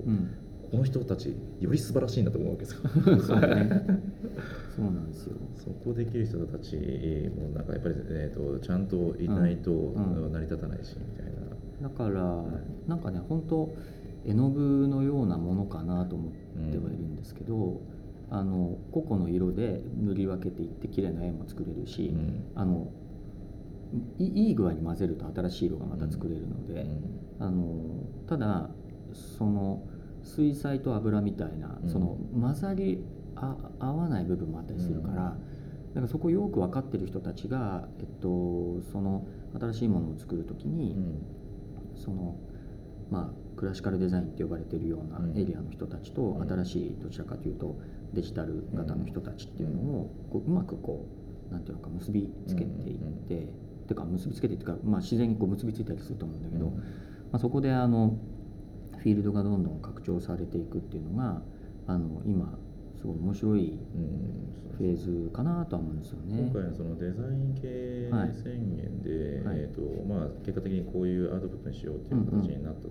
[0.70, 2.80] この人たちより素晴らしいんだと思うわけですよ。
[3.22, 4.00] そうね、
[4.76, 5.36] そうなんですよ。
[5.56, 9.70] そこできる人たちもなんかやっぱり、えーと、ちゃんといないと
[10.32, 11.88] 成り立たないし、みたいな。
[11.88, 12.44] だから
[12.86, 13.74] なんかね本当
[14.26, 16.32] 絵の具のようなものかなと思っ
[16.70, 17.78] てはいるんですけど、うん、
[18.30, 22.90] あの個々の色で塗り分けていって綺麗な絵も作れるし、うん、あの
[24.18, 26.82] いい具合に混ぜると新しい色がまた作れるので、
[27.38, 27.64] うん、あの
[28.26, 28.70] ただ
[29.12, 29.82] その。
[30.28, 35.20] 水彩と油みたいな、その混ざりあ合わない部分もあったりするから、だ
[35.94, 39.26] からそこよく分かってる人たちが、えっと、その
[39.58, 40.96] 新しいものを作る時に、
[41.96, 42.36] その
[43.10, 47.76] まあクラシカルデザインって呼ばれてるようなエリアの人たちと、新しいどちらかというと
[48.12, 51.06] デジタル型の人たちっていうのをこううまくこ
[51.50, 53.38] うなんていうのか結びつけていって、っ
[53.88, 56.74] ていうか結びつけてってか、まあ、自然にこう結びついたりすると思うんだけど、ま
[57.32, 58.18] あ、そこであの
[58.98, 61.42] フィールドがどんどん拡張されていくっていうのが
[61.86, 62.58] あの今
[62.96, 63.78] すごい面白い
[64.76, 66.38] フェーズかなとは思うんですよね。
[66.38, 68.10] 今回のそのデザイン系
[68.42, 72.88] 宣言で、はい、えーとまあ、結果的にこういうアウトプットにしようっていう形になったと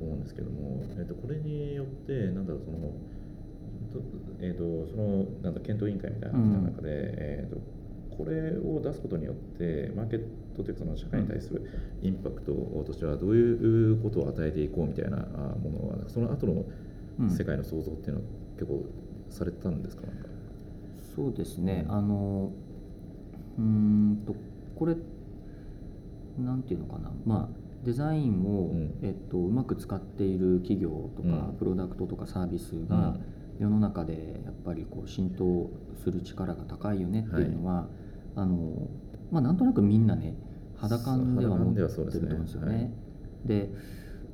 [0.00, 2.92] 思うんですけども、うんうん、えー、とこれによってなんだろうその
[4.40, 7.58] えーと、そのなんだ検討委員会みたいな中で、うん、えーと
[8.18, 10.22] これを出すことによってマーケッ
[10.58, 11.62] トというかその社会に対する
[12.02, 12.52] インパクト
[12.84, 16.64] としてはどういうことを与えていこうみたいなものはその後の
[17.28, 18.26] 世界の想像っていうのは
[18.58, 18.84] 結構
[19.30, 21.84] されたんですか、うん、そうですね。
[21.88, 22.52] あの
[23.58, 24.34] うんと
[24.76, 24.96] これ
[26.38, 27.12] なんていうのかな。
[27.24, 33.16] まあデザインを、えっと、うまく使っている企業とか、プロダクトとかサービスが
[33.60, 35.70] 世の中でやっぱりこう浸透
[36.02, 37.84] する力が高いよねっていうのは、はい、
[38.36, 38.88] あの
[39.30, 40.34] まあ、なんとなくみんなね
[40.80, 42.92] 肌感では持ってると思うんですよね。
[43.44, 43.70] で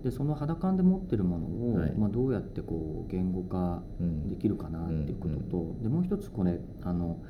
[0.04, 3.83] でその肌感で持ってるものを、はい、まあ、どうやってこう言語化
[4.28, 7.22] できるかなっていうことと、うんうん、でもう一つこれあの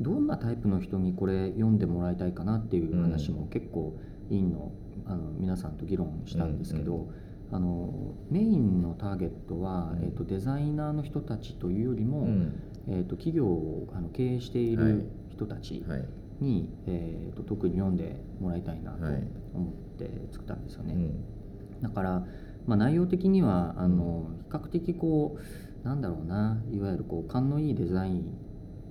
[0.00, 3.98] どんなタイプの人にこれ読んでもらいたいかなっていう話も結構
[4.30, 4.72] 委員の
[5.04, 7.10] あの皆さんと議論したんですけど、うんうん、
[7.50, 16.04] あのメインのターゲットは、えーと、デザイナーの人たちというよりも、うん、えーと、企業をあの経営している人たちに、はい、
[16.86, 19.04] えーと、特に読んでもらいたいなと
[19.54, 20.94] 思って作ったんですよね。
[20.94, 21.04] はい
[21.82, 22.24] だから、
[22.66, 28.22] まあ、内容的にはあの比較的こうなんだろうないわゆるこう勘のいいデザイ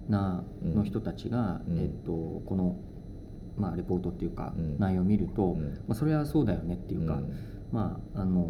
[0.09, 2.11] ナーの人たちが、えっと、
[2.45, 2.75] この、
[3.55, 5.55] まあ、レポートっていうか、内容を見ると、
[5.87, 7.21] まあ、それはそうだよねっていうか、
[7.71, 8.43] まああの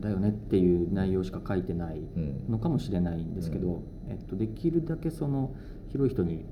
[0.00, 2.02] だよねっていう内容しか書いてない
[2.48, 5.54] のかもしれないんですけど、えっと、できるだけその
[5.90, 6.44] 広い人に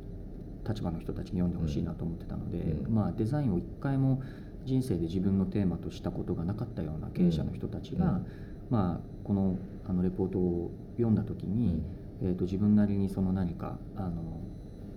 [0.68, 4.22] 立場の人たちに読んでほしいなと思ってたので、まあ、デザインを一回も
[4.64, 8.20] 人生で自分のテーマとしたことがなかったような経営者の人たちが、
[8.68, 11.82] まあ、このあのレポートを読んだ時に、
[12.22, 14.40] えーと、自分なりにその何かあの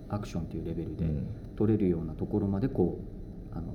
[0.08, 1.06] アクションというレベルで
[1.56, 3.00] 取れるようなところまでこ
[3.52, 3.72] うあの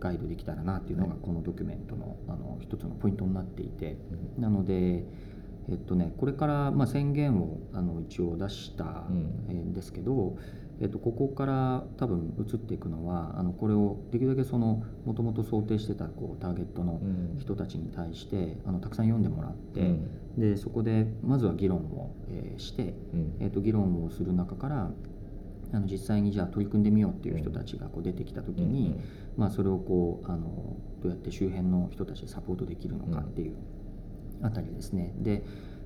[0.00, 3.96] ガイドできたらなっていうのがこのドキュメントのあの一つのポイントになっていて、
[4.38, 5.04] なので、
[5.68, 10.36] えっとね、これからまあ宣言をあの一応出したんですけど、
[10.80, 17.00] えっと、ここから多分移っていくのはあのこれをできるだけそのもともと想定してたこうターゲットの
[17.40, 24.90] 人たちに対して、あのたくさん読んでもらって、うん、でそこでまずは議論を、えー、して、うん、えっと、議論をする中から
[25.72, 28.98] あの実際にじゃあ取り組んでみようっていう人たちがこう出てきた時に、
[29.36, 33.56] まあ、それをこうあのどうやって周辺の人たちでサポートできるのかっていう
[34.42, 35.12] あたりですね。
[35.18, 35.42] で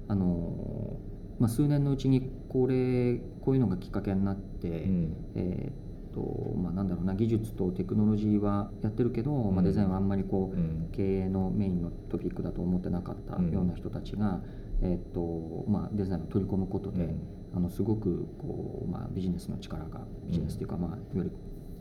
[0.09, 0.97] あの
[1.39, 14.41] まあ、数年のうちにこれこういうのがきっかけになって、うん、えーとまあ、なんだろうな技術とテクノロジーはやってるけど、まあ、デザインはあんまりこう、うん、経営のメインのトピックだと思ってなかったような人たちが、
[14.83, 17.15] えーとまあ、デザインを取り込むことで、
[17.55, 21.33] あのすごくこう、まあ、ビジネスの力がビジネスというか、まあ、いわゆる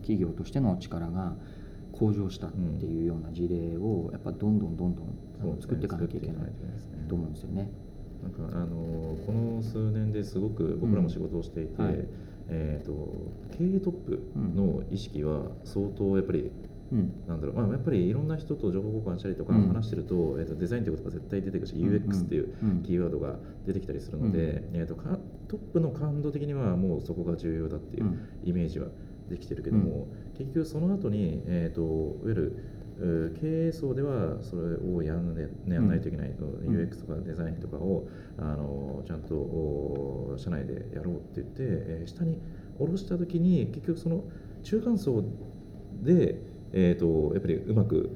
[0.01, 1.35] 企業としての力が
[1.91, 6.35] 向上したっていうような事例をやっぱどんどんどんどん作っていかなきゃいけない
[7.07, 7.69] と思うんですよね。
[8.21, 12.05] なんかあのこの数年ですごく僕らも仕事をしていて、うんはい、
[12.49, 12.91] えーと、
[13.57, 16.51] 経営トップの意識は相当やっぱり、
[16.91, 22.53] うん、なんだろうまあ、やっぱりいろんな人と情報交換したりとか話してると,、えーと、デザインということが絶対出てくるし、UX っていう
[22.83, 24.95] キーワードが出てきたりするので、えーと、
[25.47, 28.87] トップの感度的にはもうそこが重要だっていうイメージは
[29.29, 30.07] できてるけども、
[30.37, 32.80] 結局その後に、えー、といわゆる
[33.39, 42.37] 経営層ではそれをやらないといけない、うん、UX とかデザインとかをあのちゃんと社内でやろうって言って、え下に
[42.77, 44.23] 下ろした時に結局その
[44.63, 45.23] 中間層
[46.01, 46.35] で、
[46.73, 48.09] えーと、やっぱりうまく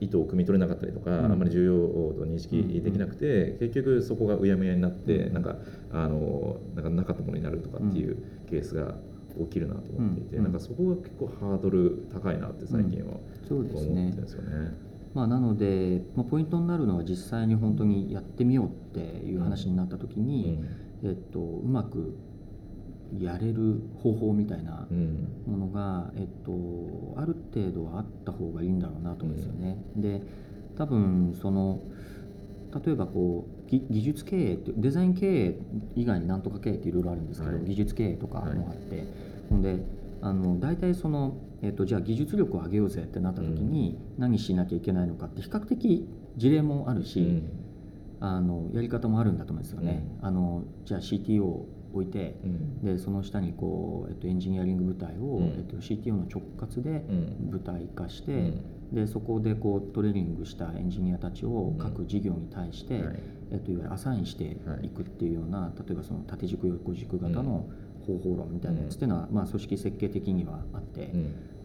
[0.00, 1.72] 意図を汲み取れなかったりとか、うん、あんまり重要
[2.18, 5.56] と認識できなくて、うん、結局そこがうやむやになって、うん、なんか
[5.92, 8.16] あのなんかなかったものになるとかっていう
[8.50, 8.96] ケースが
[9.38, 13.12] 起きるなと思っていて、うん、なんかそこが結構ハードル高いなって最近は
[13.50, 14.92] 思ってるんですよね。
[15.14, 20.58] まあ、なので、まあ、ポイントになるのは実際に本当にやってみようっていう話になった時に、
[21.02, 22.16] うん、えっと、うまく
[23.18, 24.86] やれる方法みたいな
[25.46, 29.76] ものが、えっと、ある程度はあった方がいいんだろうなと思うんですよね。
[29.96, 30.22] で
[30.76, 31.82] 多分その
[32.84, 35.54] 例えばこう技術経営ってデザイン経営
[35.96, 39.06] 以外になんとか経営っていろいろあるんですけど、はい、技術経営とかもあって、はい、
[39.48, 39.78] ほんで
[40.20, 47.50] あの大体その、えーと、じゃあ技術力を上げようぜってなった時に何しなきゃいけないのかって比較的事例もあるし、うん、
[48.20, 50.04] あのやり方もあるんだと思うんですよね。
[50.20, 57.04] うん、あのじゃあ CTO を置いて、うん、でその下にこう、えっと、エンジニアリング部隊を、えっと、CTO の直括で
[57.40, 58.54] 部隊化して、
[58.92, 63.20] でそこでこうトレーニングしたエンジニアたちを各事業に対して、はい。
[63.52, 64.44] えっと、いわゆるアサインして
[64.82, 67.68] いくっていうような、例えばその縦軸横軸型の
[68.06, 71.10] 方法論みたいなやつっていうのは、まあ、組織設計的にはあって、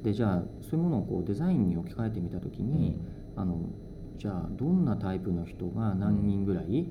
[0.04, 3.00] でじゃあそういうものをこうデザインに置き換えてみた時に、
[3.36, 3.62] あの
[4.18, 6.90] じゃあどんなタイプの人が何人ぐらい、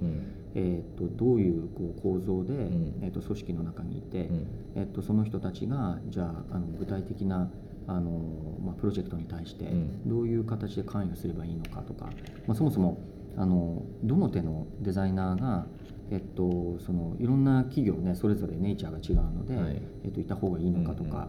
[0.58, 2.54] えー、とどういうこう構造で、
[3.02, 4.30] えー、と組織の中にいて、
[4.74, 7.50] えー、とその人たちがじゃああの具体的な
[7.86, 9.66] あの、まあ、プロジェクトに対して
[10.06, 12.06] どういう形で関与すればいいのかとか、
[12.46, 12.98] まあ、そもそも
[13.36, 15.66] あのどの手のデザイナーが、
[16.10, 21.28] えっと、そのいろんな企業ねそれぞれネイチャーが違うので、はい、えっと、いた方がいいのかとか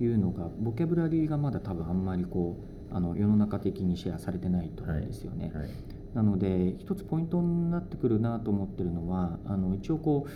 [0.00, 2.56] いうのが、ボキャブラリーがまだ多分あんまりこ
[2.90, 5.52] うあの世の中的にシェアされてないと思うんですよね。
[5.54, 5.62] はい。
[5.62, 5.70] はい、
[6.14, 10.30] なので一つポイントになってくるなと思ってるのはあの一応こう、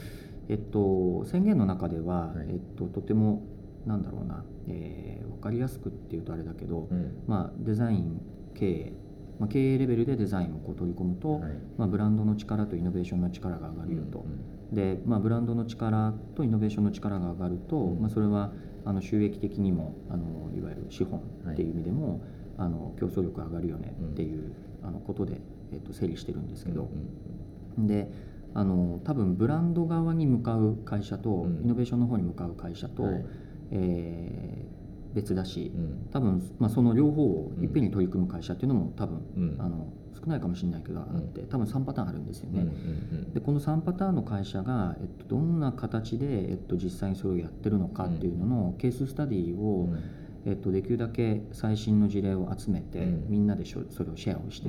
[0.53, 3.43] えっと、宣言の中では、はい、えっと、とても
[3.87, 8.21] なんだろうな、えー、分かりやすくっていうとあれだけど、うん、まあ、デザイン
[8.55, 8.93] 経営
[9.39, 14.27] まあ、経営レベルでデザインをこう取り込むと、はい、まあ、ブランドの力とイノベーションの力が上がるよと、
[14.71, 18.53] うん、で、まあ、ブランドの力とイノベーションの力が上がると、うん、まあ、それは
[18.85, 21.21] あの収益的にもあのいわゆる資本
[21.53, 22.21] っていう意味でも、はい、
[22.59, 25.41] あの競争力上がるよねっていう、あのことで、
[25.73, 26.91] えっと、整理してるんですけど、
[27.79, 28.11] で
[28.55, 33.25] あの多分ブランド側に向かう会社と、イノベーションの方に向かう会社と、はい、
[33.71, 34.79] えー
[35.15, 35.73] 別だし、
[36.13, 42.67] 多分、まあ、その両方をいっぺんに取り組む会社っていうのも多分、あの少ないかもしれないけどあって多分3パターンあるんですよね。
[43.33, 49.89] でこの3パターンの会社が、えっと、どんな形で、えっと、実際にそれをやってるのかっていうののケーススタディを、
[50.47, 54.69] えっと、できるだけ最新の事例を集めて、みんなでそれをシェアをして、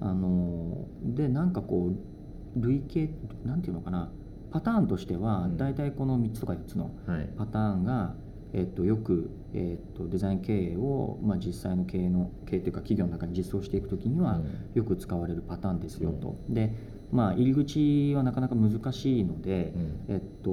[0.00, 3.12] あのでなんかこう類型
[3.46, 4.10] なんていうのかな
[4.52, 6.90] パターンとしては大体この3つとか4つの
[7.38, 8.14] パターンが、
[8.52, 14.40] えっと、よく、えっと、デザイン経営を、まあ、実際の経営の経営というか企業の中に実装していく時には
[14.74, 16.36] よく使われるパターンですよと。
[16.50, 16.70] で
[17.12, 20.50] まあ、入り口はなかなか難しいので、うん、えっと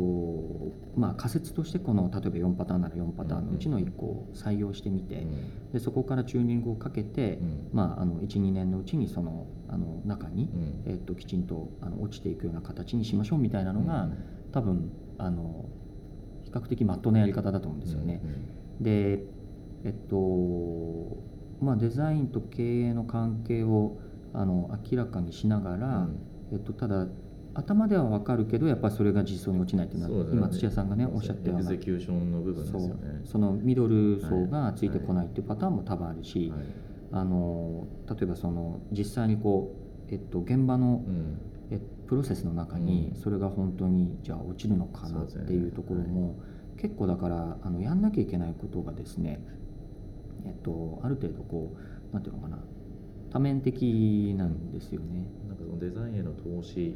[0.95, 10.50] まあ、仮説としてこの例えば4パターンなら4パターンのうちの1個を採用してみて、うん、でそこからチューニングをかけて、うん、まあ、あの12年のうちにそのあの中に、
[10.86, 14.10] えっと、きちんとあの落ちていくような形にしましょうみたいなのが、
[14.52, 15.69] 多分あの
[16.43, 18.22] 比較的まっとうなやり方だと思うんですよね。
[18.82, 19.24] で
[19.86, 20.17] えっと
[21.62, 23.98] まあ、デザインと経営の関係を
[24.34, 26.19] あの明らかにしながら、うん、
[26.52, 27.08] えっと、ただ
[27.54, 31.70] 頭では分かるけどやっぱりそれが実装に落ちないっていうのは、ね、今土屋さんがねおっしゃったような。
[33.26, 36.60] そのミドル層がついてこないっていうパターンも多分あるし、はい。
[36.60, 36.68] はい、
[37.12, 39.76] あの例えばその実際にこ
[40.10, 41.42] う、えっと、現場の、うん。
[41.72, 46.40] えプロセスの中にそれが本当にじゃあ落ちるのかなっていうところも、
[46.78, 49.40] 結構だからあのやんなきゃいけないことがですね、
[50.46, 51.76] えっと、ある程度こ
[52.12, 52.58] うなんていうのかな
[53.32, 55.28] 多面的なんですよね。
[55.70, 56.96] のデザインへの投資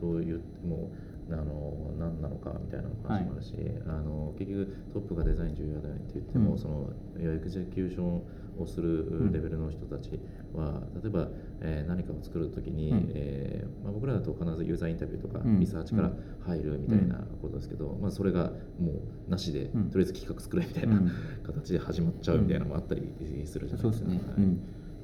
[0.00, 0.90] と言っても、
[1.28, 8.22] うん、あの何なのかみたいな話もあるし、はい、あの結局トップがデザイン重要だよねって言っても、うん、そのエグゼキューション
[8.58, 10.18] をするレベルの人たち
[10.52, 11.28] は、例えば、
[11.60, 16.12] えー、何かを作る時に、うん、えー、まあ、僕らだと必ずユーザーインタビューとか、リサーチから
[16.44, 18.92] 入るみたいなことですけど、まあ、それがも
[19.28, 21.00] うなしで、とりあえず企画作れみたいな
[21.44, 23.12] 形で始まっちゃうみたいなのもあったり
[23.46, 24.06] するじゃないですか。
[24.06, 24.16] そうい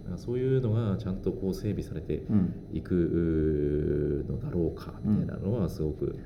[0.06, 2.22] うのがちゃんとこう整備されて
[2.72, 6.18] いくのだろうかみたいなのはすごく、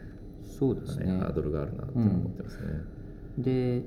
[0.43, 2.65] そうですね、ハードルがあるなって思ってますね。
[3.39, 3.85] で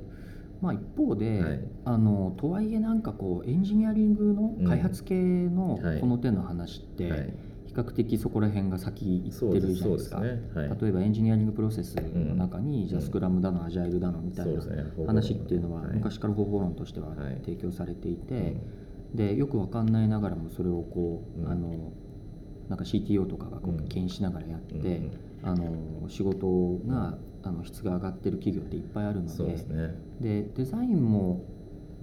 [0.62, 7.34] まあ、一方で、はい、あのとはいえなんかこうエンジニアリングの開発系のこの手の話って、
[7.66, 10.42] 比較的そこら辺が先行ってるじゃないですか、ね。
[10.54, 14.62] はい、例えばエンジニアリングプロセスの中に、うん、じゃあスクラムだのアジャイルだのみたいな
[15.08, 18.58] 話っていうのは昔から方法論としては提供されていて、
[19.14, 21.92] でよく分かんないながらもそれをこう、うん、あの
[22.70, 25.12] なんか CTO とかがこう牽引しながらやって、うん、
[25.44, 29.56] あの仕事があの質が上がってる企業っていっぱいあるので
[30.20, 31.44] で、ね、デザインも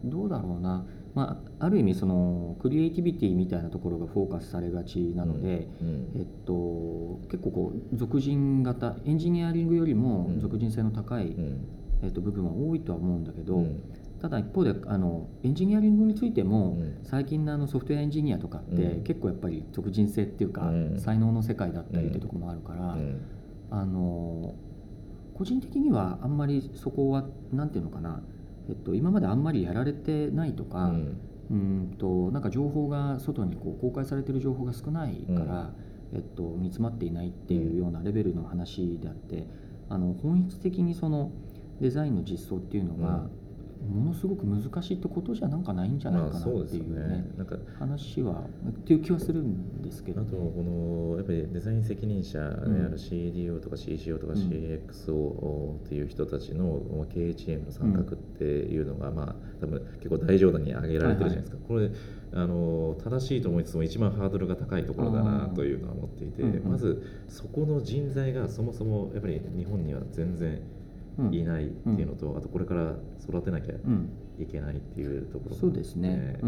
[0.05, 11.69] どうだろうな、まあ、ある意味そのクリエイティビティみたいなところがフォーカスされがちなので、うんうん、えっと、結構こう俗人型エンジニアリングよりも俗人性の高い、うん、
[12.03, 13.65] えっと、部分は多いとは思うんだけど、
[14.21, 22.97] ただ一方であのエンジニアリングについても、最近のあのソフトウェアエンジニアとかって、結構やっぱり俗人性っていうか、才能の世界だったりっていうところもあるから、
[23.71, 24.55] あの
[25.39, 28.23] 個人的にはあんまりそこは何て言うのかな、
[28.69, 31.19] えっと、今まであんまりやられてないとか、うん、
[31.51, 35.73] うんとなんか情報が外にこう公開されてる情報が少ないから、
[36.13, 39.47] うん、えっと、煮詰まっていないっていうようなレベルの話であって
[39.89, 41.31] あの本質的にその
[41.81, 43.29] デザインの実装っていうのが、
[43.87, 47.31] ものすごく難しいってことじゃなんかないんじゃないかなっていうね,、ね。
[47.37, 70.61] なんか話はっていう気はするんですけど、ね、あとこのやっぱりデザイン責任者である CDO とか CCO とか CXO っていう人たちの経営チームの参画っていうのが、まあ多分結構大冗談に挙げられてるじゃないですか、はいはい、これあの正しいと思いつつも一番ハードルが高いところだなというのは思っていて、まずそこの人材がそもそもやっぱり日本には全然
[71.33, 73.75] いないっていうのと、あとこれから育てなきゃ
[74.39, 76.39] いけないっていうところ、そうですね、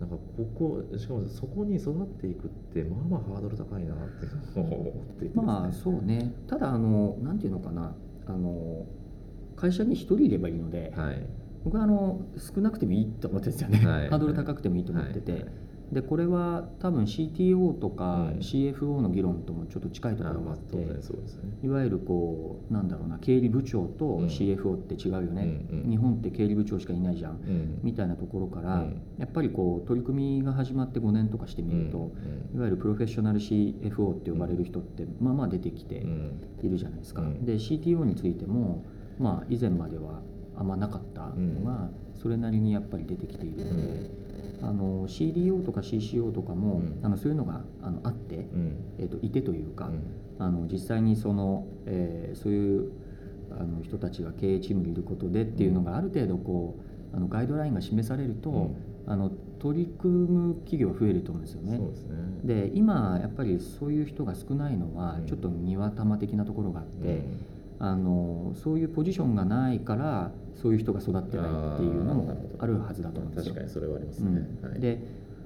[0.00, 6.32] なんかここしかもそこに育っていくってまあまあハードル高いなって思っていて、ね、まあそうね。
[6.46, 7.94] ただあのなんていうのかな。
[8.26, 8.86] あの
[9.54, 11.26] 会社に一人いればいいので、はい、
[11.62, 15.40] 僕はあの少なくてもいいと思ってるんですよね、はい、ハードル高くてもいいと思ってて、はい。
[15.42, 20.88] はいでこれは多分 CTO とか CFO の議論ともちょっと近いところがあって、うん。
[20.88, 21.00] ねね、
[21.62, 25.82] いわゆるこうなんだろうな経理部長と CFO って違うよね、うん。
[25.82, 32.12] うん、日本って経理部長しかいないじゃん、うん、みたいなところから、うん、やっぱりこう取り組みが始まって5年とかしてみると、
[32.54, 36.04] いわゆるプロフェッショナル CFO って呼ばれる人ってまあまあ出てきて
[36.62, 37.22] いるじゃないですか。
[37.42, 38.84] で CTO についても、
[39.18, 40.22] まあ、以前までは
[40.56, 44.23] あんまなかったのが、それなりにやっぱり出てきているので。
[44.62, 48.46] あの CDO とか CCO とかも、あのそういうのがあのあって、
[48.98, 49.90] えー、といてというか、
[50.38, 52.92] あの実際にその、えー、そういう
[53.50, 56.76] あの人たちが経営チームにいることでっていうのがある程度こ
[57.12, 58.74] うあのガイドラインが示されると、
[59.06, 61.80] あの取り組む企業は増えると思うんですよね。
[62.42, 67.22] で、ね、今やっぱりそういう人が少ないのは、ちょっと庭玉的なところがあって、
[67.78, 73.54] あのそういうポジションがないからそういう人が育ってないっていうのもあるはずだと思うんですよ。
[73.54, 74.46] 確かにそれはありますね。
[74.62, 74.70] うん。
[74.70, 75.00] はい、で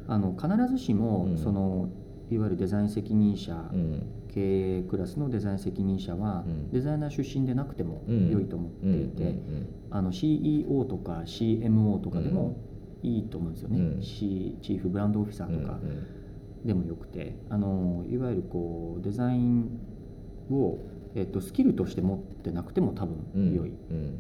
[0.07, 1.91] あの必ずしも、その
[2.31, 9.39] いわゆるデザイン責任者、うん、経営クラスのデザイン責任者は、うん、デザイナー出身でなくても良いと思っていて、
[9.91, 12.57] あの CEO とか CMO とかでも
[13.03, 15.79] いいと思うんですよね、うん、チーフブランドオフィサーとか
[16.65, 17.37] でもよくて。
[17.49, 19.81] あのいわゆるこうデザイン
[20.51, 20.79] を
[21.15, 23.73] えっと、スキルとして持ってなくても多分良い、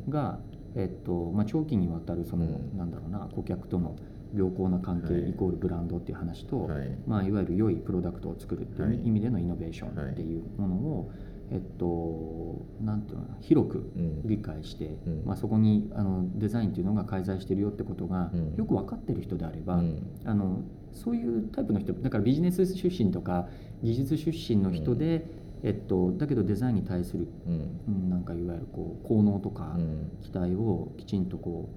[0.08, 0.38] が、
[0.74, 3.96] えっとまあ、長期にわたるその、なんだろうな顧客との
[4.34, 6.98] 良好な関係イコールブランドっていう話と、はい。
[7.06, 11.10] まあ、いわゆる良いプロダクトを作るっていう意味でのイノベーションっていうものを、
[11.50, 13.90] えっと、なんていうのかな広く
[14.24, 20.62] 理解して、うん、まあ、そこにあのデザインっていうのが介在してるよってことがよく分かってる人であれば、うん、あの
[20.92, 23.48] そういうタイプの人だからビジネス出身とか
[23.82, 25.24] 技術出身の人で、
[25.62, 29.76] えっと、だけどデザインに対する、うん、なんかいわゆるこう効能とか
[30.22, 31.68] 期待をきちんとこ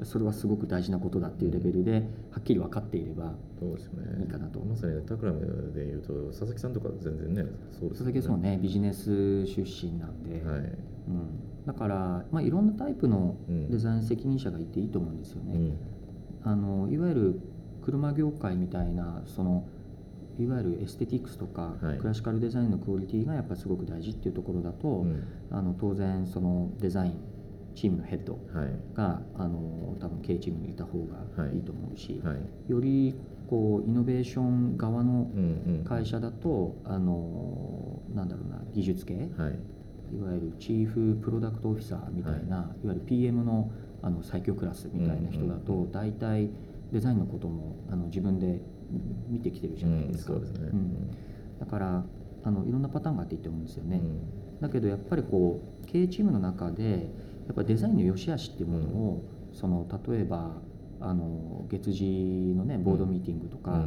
[0.00, 3.34] うそれはすごく大事なことだっていうレベルではっきり分かっていれば
[4.20, 7.44] いいかなと、まさにタクラムでいうと佐々木さんとか全然ね
[7.78, 8.06] そうですね。
[8.06, 10.60] 佐々木そうねビジネス出身なんで、はい。
[11.08, 15.78] うん、だから、まあ、いろんなタイプのデザイン責任者がいていいと思うんですよね、うん、
[16.44, 17.40] あのいわゆる
[17.84, 19.64] 車業界みたいなその
[20.38, 27.14] いわゆるエステティクスとか、はい、クラシカルデザインのクオリティがやっぱりすごく大事っていうところだと、うん、あの当然そのデザイン
[27.74, 28.38] チームのヘッド
[28.94, 31.58] が、はい、あの多分経営チームにいた方がい。
[31.58, 33.14] いと思うし、はい、より
[33.48, 35.30] こうイノベーション側の
[35.84, 36.90] 会社だと、うん。
[36.90, 43.70] うん、あのなんだろうな技術系、はい、いわゆるチーフプロダクトオフィサーみたいな、はい、いわゆる PM の
[44.02, 46.50] あの最強クラスみたいな人だと、大体
[46.90, 48.60] デザインのこともあの自分で
[49.28, 50.70] 見てきてるじゃないですか、うん、すね。
[50.72, 51.10] うん、
[51.58, 52.04] だから
[52.44, 54.00] あのいろんなパターンがあっていいと思うんですよね、
[54.60, 57.10] だけどやっぱりこう経営チームの中で
[57.46, 60.56] やっぱデザインの良し悪しっていうものを、その例えば
[61.00, 63.84] あの月次のねボードミーティングとか、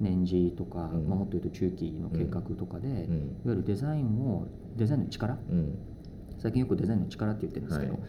[0.00, 2.96] 年次とか、まあ、もっと言うと中期の計画とかで、いわ
[3.46, 4.46] ゆるデザインを
[4.76, 5.38] デザインの力、
[6.38, 7.68] 最近よくデザインの力って言ってるん。
[7.68, 8.02] ですけど、はい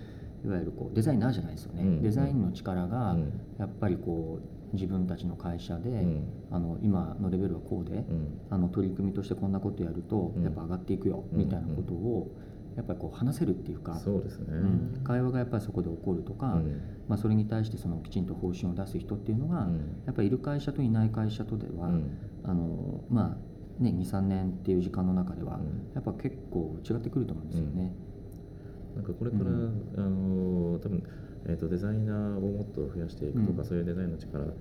[0.46, 2.88] いわゆるこうデザイナーじゃないですよね、うん、デザインの力？
[2.88, 3.18] が
[3.58, 12.32] やっぱりこう自分たちの会社で、うん、あの今のレベルはこうで、うん、あの取り組みとしてこんなことやるとやっぱ上がっていくよ、みたいなことを
[12.76, 14.48] やっぱりこう話せるっていうかそうですね、
[15.04, 16.62] 会話がやっぱりそこで起こるとか、
[17.08, 19.68] まあ、それに対してそのきちんと方針を出す人っていうのが、
[20.06, 21.90] やっぱりいる会社といない会社とでは、
[22.44, 23.38] あのま
[23.80, 25.60] あね、23年っていう時間の中では、
[25.96, 27.94] やっぱ結構違ってくると思うんですよね。
[28.98, 31.04] なんかこれから、うん、あの多分
[31.46, 34.52] えーと、デザイナーをもっと増やしていくとか、うん、そういうデザインの力、うん、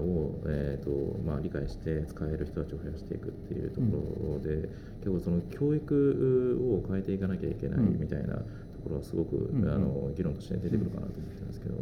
[0.00, 3.86] を、えーとまあ、理解して使える人たちを増やしていくっていうとこ
[4.34, 4.62] ろで、うん、
[5.00, 8.42] 結構その教育を変えていかなきゃいけないみたいなと
[8.82, 11.74] ころはすごく、あの議論として出てくるかなと思ってるんですけど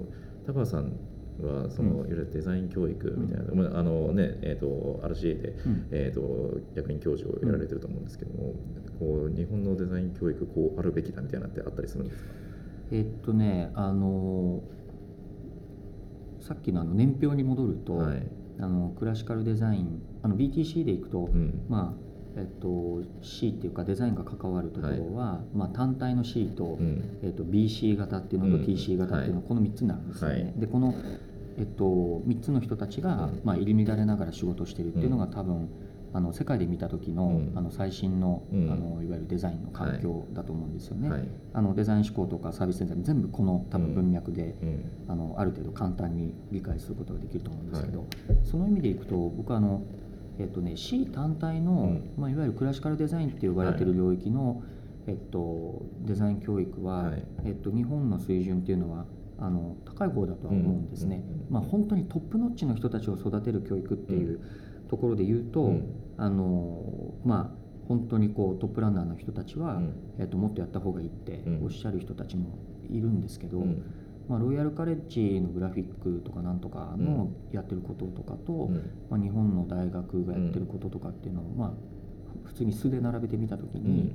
[0.46, 0.92] 田川さん
[1.42, 8.54] はそのいわゆるデザイン教育みたいな、うん、あのねえーと、RCA で、うん、えーと、役員教授をやられてると思うんですけども、
[8.98, 12.28] こう日本のデザイン教育こうあるべきだみたいなってあったりするんですか？
[12.94, 14.62] えっとねあの
[16.40, 18.22] さっきのあの年表に戻ると、はい、
[18.60, 22.04] あのクラシカルデザインあの BTC でいくと、うん、まあ
[22.36, 30.42] えっと、C っていうかデザインが関わるところは、はい、まあ、単体の C と,、うん、えっと BC 型っていうのと TC 型っていうの、この3つになるんですよね。
[30.42, 30.96] はい、でこの、
[31.58, 35.68] えっと、3つの人たちが、まあ、入り乱れながら仕事してるっていうのが多分、
[36.14, 41.10] あの世界で見た時の,、あの最新の,、あのいわゆるデザインの環境だと思うんですよね。
[41.52, 44.54] あのデザイン思考とかサービスデザイン全部この多分文脈で、
[45.08, 48.06] あのある程度簡単に理解することができると思うんですけど、
[48.44, 49.82] その意味でいくと僕はあの
[50.38, 54.58] えっとね、C 単体の、うん、まあ、いわゆるクラシカルデザインって呼ばれてる領域の、はい、
[55.08, 64.40] えっと、デザイン教育は、はい、えっと、日本の水準っていうのはああの高い方だとは思うんですね、まあ、本当にトップノッチの人たちを育てる教育っていう
[64.94, 65.72] ところで言うと、
[66.16, 69.82] あのまあ本当にこうトップランナーの人たちは、
[70.20, 72.56] えっと、もっとやった方がいいっておっしゃる人たちも
[72.88, 73.58] いるんですけど、
[74.28, 78.70] まあ、ロイヤルカレッジのグラフィックとかなんとかのやってることとかと、
[79.10, 81.72] まあ、日本の大学がやってることとかっていうのを、まあ、
[82.44, 84.14] 普通に素で並べてみた時に、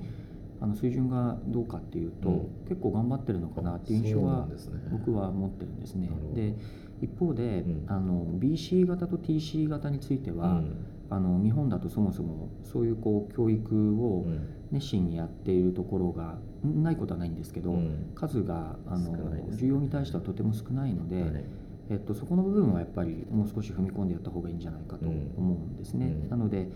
[0.62, 4.48] あの水準がどうかっていうと、結構頑張ってるのかなっていう印象は
[4.92, 6.10] 僕は持ってるんですね。
[6.34, 6.56] で
[7.02, 10.62] 一方で、あの BC 型と TC 型については、
[11.10, 14.28] あの日本だとそもそもそういうこう教育を
[14.72, 19.18] 熱心にやっているところがないことはないんですけど、うん、数があの、
[19.52, 21.46] 需要に対してはとても少ないので、はい、
[21.90, 26.08] えっと、そこの部分はやっぱりもう少し踏み込んでやった方がいいんじゃないかと思うんですね。
[26.24, 26.70] うん、なので、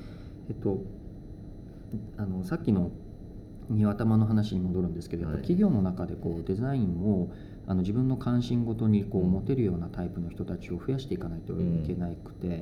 [0.49, 0.79] えっと、
[2.17, 2.91] あのさっきの
[3.69, 7.31] ニワ玉の話に戻るんですけど、はい、企業の中でこうデザインを
[7.67, 11.57] あの自分の関心ごとにこう持てるようなタイプの人たちを増やしていかないとい
[11.87, 12.61] けなくて、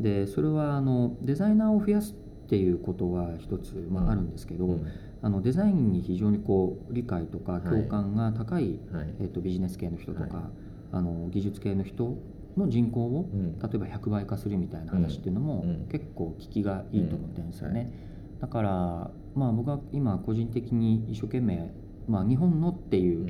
[0.00, 2.14] でそれはあのデザイナーを増やすっ
[2.48, 4.86] ていうことは一つ、まあ、あるんですけど、うん、
[5.22, 10.44] あのデザインに非常にこう理解とか共感が高い、はい、えーと、ビジネス系の人とか、はい、
[10.92, 12.18] あの技術系の人
[12.56, 17.90] の人口を、うん、例えば100倍化するみたいな話っていうのも、結構聞きがいいと思ってるんですよね。
[18.38, 21.72] だから、まあ、僕は今個人的に一生懸命、
[22.08, 23.26] まあ、日本のっていう、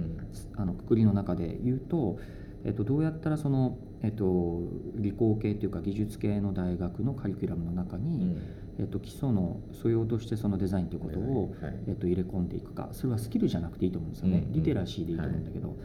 [0.57, 2.18] あのくくりの中で言うと、
[2.64, 4.61] えっと、どうやったらその、えっと、
[4.95, 8.37] 理工系というか技術系の大学のカリキュラムの中に、
[8.79, 12.89] えっと、基礎の素養としてそのデザインということを、はい、えっと、入れ込んでいくか。
[12.93, 15.81] それはスキルじゃなくていいと思うんですよね、うんうん、リテラシーでいいと思うんだけど、はい、っ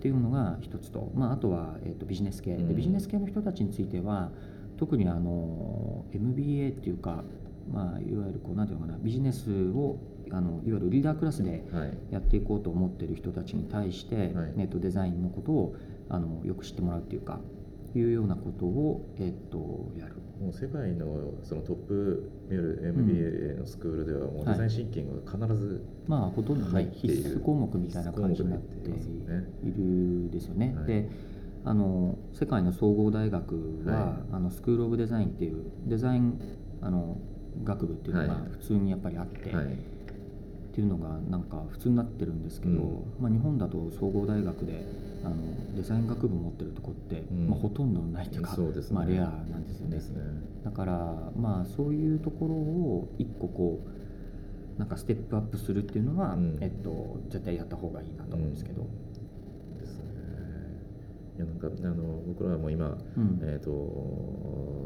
[0.00, 2.56] ていうのが一つと、まあ、あとは、えっと、ビジネス系。
[2.56, 4.30] でビジネス系の人たちについては
[4.78, 7.24] 特にあの MBA っていうか、
[7.72, 9.98] まあ、いわゆるこうなんていうのかなビジネスを
[10.30, 11.64] あのいわゆるリーダークラスで
[12.10, 15.76] やっていこうと思っている人たちに対して、はい、えっと、デザインのことを
[16.08, 17.40] あのよく知ってもらうっていうか
[17.94, 20.16] いうようなことを、えっと、やる。
[20.40, 30.74] もう世界のそのトップいわゆる MBA のスクールではもうデザインシンキングが必ず、はい、まあほとんど、ね、必須項目みたいな感じになっているですよね。
[30.74, 31.08] はい、で
[31.64, 36.40] あの世界の総合大学は、はい、あのスクール・オブ・デザインっていうデザイン
[36.80, 37.18] あの
[37.64, 44.86] 学部っていうのが普通にやっぱりあって、っていうのがなんか普通になってるんですけど、うん、まあ、日本だと総合大学で
[45.22, 45.36] あの
[45.76, 50.02] デザイン学部持ってるとこって、うん、まあ、ほとんどないというか、ね、まあ、レアなんですよね、ね、
[50.64, 50.94] だから
[51.36, 58.86] まあそういうところを一個こうなんかステップアップするっていうのは、うん、えっと、絶対やった方がいいなと思うんですけど。
[61.36, 62.98] いやなんかあの僕らはもう今、
[63.42, 64.82] えーと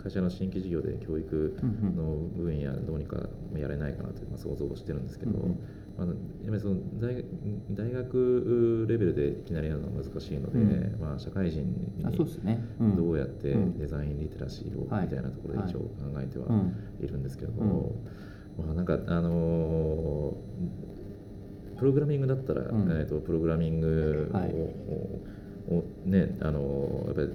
[0.00, 1.56] 会社の新規事業で教育
[1.94, 3.18] の分野どうにか
[3.54, 5.32] やれないかなとまあ、想像してるんですけど、
[5.98, 6.16] まあ、やっ
[6.48, 7.24] ぱりその大
[7.70, 11.60] 大学レベルでいきなりやるのは難しいので、うん、まあ、社会人
[11.96, 12.04] に
[12.96, 15.88] どうやってデザインリテラシーをみたいなところで一応考
[16.18, 16.46] えては
[17.02, 17.92] いるんですけども、
[18.58, 24.54] まあ、なんかあのー、プログラミングだったら、うん、えーと、プログラミングをはい、を
[26.04, 27.28] ねあのー、やっぱり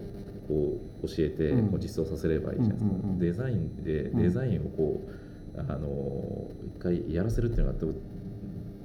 [0.48, 5.02] こう教えてこう実装させればいいじゃないですか、デザインでデザインをこ
[5.56, 6.48] う、あの
[6.78, 7.94] 一回やらせるっていうのがど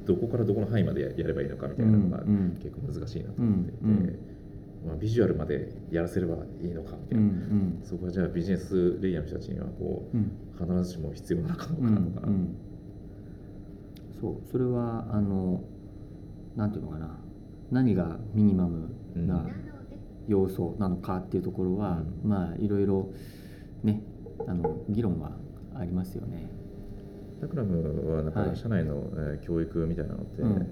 [0.07, 2.18] どこからどこの範囲までやればいいのかみたいなのが
[2.62, 4.18] 結構難しいなと思っていて、
[4.86, 7.32] まあ、ビジュアルまでやらせればいいのかみたいな、
[7.84, 10.16] そこはじゃあビジネスレイヤーの人たちにはこう、
[10.59, 12.28] 必ずしも必要なのかどうかとか、
[14.20, 14.51] そう。
[14.51, 15.62] それはあの
[16.57, 17.18] なんていうのかな
[17.70, 19.46] 何がミニマムな、
[20.28, 23.10] 要素なのかっていうところは、うん、まあいろいろ
[23.82, 24.02] ね
[24.46, 25.32] あの議論は
[25.74, 26.48] ありますよね。
[27.40, 30.66] タクラムはなんか社内の、はい、教育みたいなのって、うん、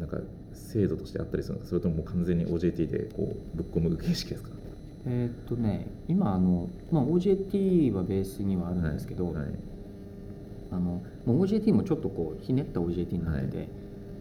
[0.00, 0.18] なんか
[0.52, 4.50] 制度としてあったりするのかそれとももう完全に OJT でこうぶっ込む形式ですか？
[5.06, 9.34] えっとね今あの、まあ、OJT はベースにはあるんですけど、はい。
[9.36, 9.46] はい、
[10.72, 13.68] あの OJT もちょっとこうひねった OJT になってて、はい、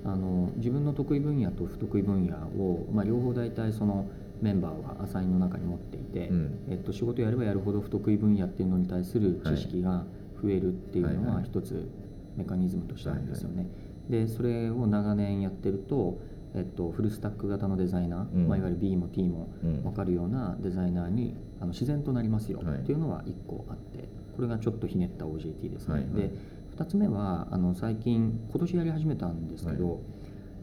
[0.06, 4.10] あの自分の得意分野と不得意分野を、まあ、両方大体その
[4.41, 10.06] メンバーはアサインの中に持っていて、うん、えっと、仕事やればやるほど不得意分野っていうのに対する知識が
[10.41, 11.89] 増えるっていうのは一つ
[12.38, 13.68] メカニズムとしてあるんですよね。
[14.10, 16.20] でそれを長年やってると、
[16.56, 25.93] えっと、フルスタック型のデザイナー、うん、まあ、いわゆる B も T も分かるようなデザイナーにあの自然となりますよっていうのは1個あってこれがちょっとひねった OJT ですね。
[25.93, 26.32] はいはい、で
[26.80, 30.00] 2つ目はあの最近今年やり始めたんですけど、はい、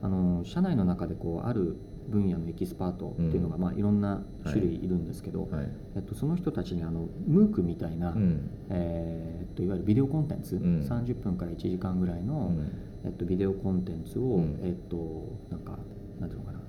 [0.03, 1.77] あの社内の中でこうある
[2.09, 12.73] 分野のエキスパートっていうのが、まあ、いろんな種類いるんですけど、はい、えっと、その人たちにあの MOOC みたいな、うん、えー、っといわゆるビデオコンテンツ、うん、30分から1時間ぐらいの、うん、
[13.05, 14.97] えっと、ビデオコンテンツを、えっと、
[15.51, 15.79] なんか
[16.21, 16.61] なんていうのかな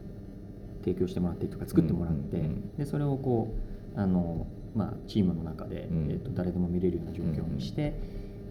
[0.81, 3.53] 提供してもらってとか作ってもらって、でそれをこ
[3.95, 7.93] うあの、まあ、チームの中で、えー、と誰でも見れるような状況にして、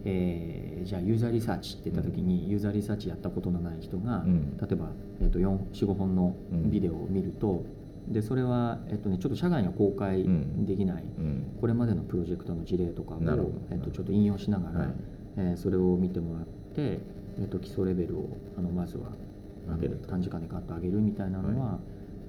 [0.08, 4.90] えー、じゃあユーザーリサーチって言った時に、ユーザーリサーチやったことのない人が、例えば、
[5.20, 7.64] えー、と45本のビデオを見ると、
[8.08, 10.24] でそれは、えっとね、ちょっと社外には公開
[10.64, 11.04] できない、
[11.60, 13.18] これまでのプロジェクトの事例とかを、
[13.72, 14.88] えっと、ちょっと引用しながら、はい、
[15.38, 17.00] えー、それを見てもらって、
[17.40, 19.10] えっと、基礎レベルをあのまずは
[19.74, 21.78] 上げる短時間でガッと上げるみたいなのは、は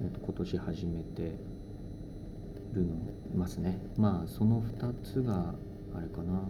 [0.02, 1.36] い、えっと、今年始めて
[2.74, 2.96] るの
[3.36, 3.78] ますね。
[3.96, 5.54] まあその2つが
[5.94, 6.48] あれかな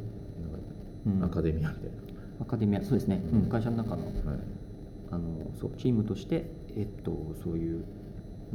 [1.07, 2.09] うん、アカデミアみたいな。
[2.41, 4.13] アカデミアそうですね、うん、会社の中の,、
[5.11, 7.85] あのそうチームとして、えっと、そういう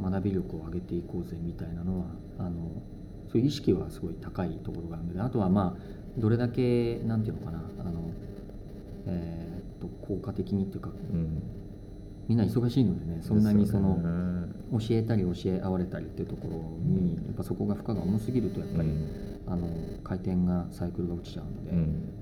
[0.00, 2.06] 学び力を上げていこうぜみたいなのは
[2.38, 2.82] あの
[3.30, 8.10] そういう意識はすごい高いところがあるのであとはまあどれだけなんていうのかなあの、
[9.06, 11.42] えー、っと効果的にっていうか、うん、
[12.28, 13.98] みんな忙しいのでねそんなにその、
[14.72, 16.56] 教えたり教え合われたりっていうところ
[16.88, 18.88] に、やっぱそこが負荷が重すぎるとやっぱり、
[19.46, 19.68] あの
[20.02, 21.72] 回転がサイクルが落ちちゃうので、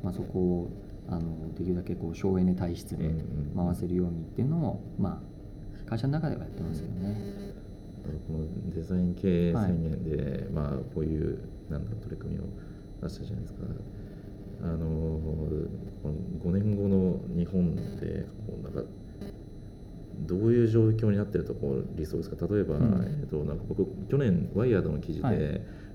[0.03, 0.71] まあ、そこを
[1.09, 3.11] あのできるだけこう省エネ体質で
[3.57, 5.23] 回せるようにっていうのを、ま
[5.87, 7.53] あ、会社の中ではやってますけどね。
[8.27, 11.39] このデザイン系宣言で、はい、まあ、こういう
[11.71, 12.43] なんだ取り組みを
[13.01, 13.61] 出したじゃないですか。
[14.65, 18.83] あのこの5年後の日本でこうなんか
[20.21, 22.37] どういう状況になってるとこう理想ですか？
[22.49, 25.37] 例えば、うん、えーと、なんか僕去年ワイヤードの記事で、はい、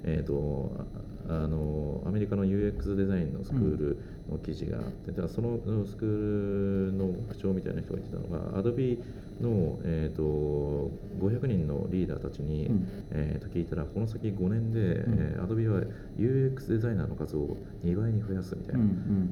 [0.04, 0.86] えーと
[1.30, 3.98] あのアメリカの UX デザインのスクール
[4.30, 8.98] の記事があって、うん、そのスクールの副長みたいな人が言ってたのが Adobe
[9.42, 15.82] の、えーと、500人のリーダーたちに、うん、えー、と聞いたらこの先5年で、うん、えー、Adobe は
[16.18, 18.86] UX デザイナーの数を2倍に増やすみたいな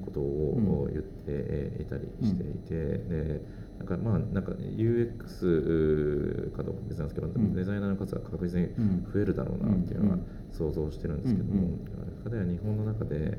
[0.05, 3.41] ことを言っていたりしていて、で
[3.79, 8.69] なんかまあなんか UX かどうか別なんですけど、うん、デザイナーの数は確実に
[9.13, 10.17] 増えるだろうなっていうのは
[10.51, 11.77] 想像してるんですけども、
[12.23, 13.37] 彼は日本の中で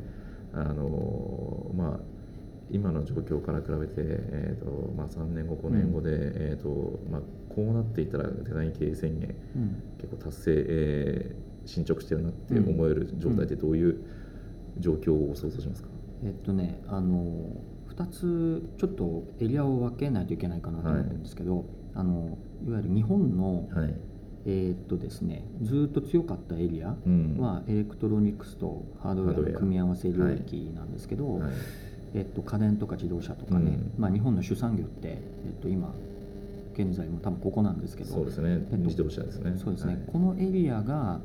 [0.53, 2.01] あのまあ
[2.71, 6.21] 今の状況から比べて、えーとまあ、3年後5年後で、うん、
[6.51, 14.03] えーとまあ、こうなっていたらデザイン経営宣言、うん、結構達成、えー、進捗してるなって思える状態ってどういう
[14.79, 15.89] 状況を想像しますか、
[16.25, 17.57] えっとねあの
[17.97, 23.95] 2つちょっとエリアを分けないといけないかなと思ってるんですけど、はい、あのいわゆる日本の、はい、
[24.47, 26.89] えー、っとですね、ずっと強かったエリア
[27.39, 31.51] は、エレクトロニクスとハードウェアの組み合わせ領域なんですけど、はい、
[32.15, 35.19] えっと、家電とか自動車とかね、うん、まあ、日本の主産業って、え
[35.57, 35.93] っと、今
[36.75, 39.55] 現在も多分ここなんですけどそうですね、えっと、自動車ですね。
[39.57, 41.21] そうですね、このエリアが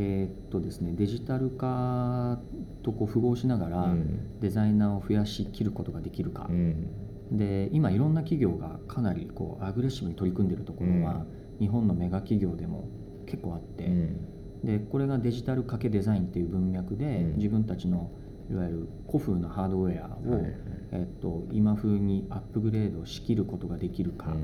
[0.00, 2.40] えー、っとですね、デジタル化
[2.82, 3.94] とこう符合しながら
[4.40, 6.88] デザイナーを増やしきることができるか、うん、
[7.32, 11.26] で今いろんな企業がかなりこうアグレッシブに取り組んでいるところは、
[11.58, 12.88] 日本のメガ企業でも
[13.26, 18.12] 結構あって、うん、でこれがデジタルかけデザインっていう文脈で、自分たちの
[18.50, 20.56] いわゆる古風なハードウェアを、はい、
[20.92, 24.36] えっと、今風にアップグレードしきることができるか、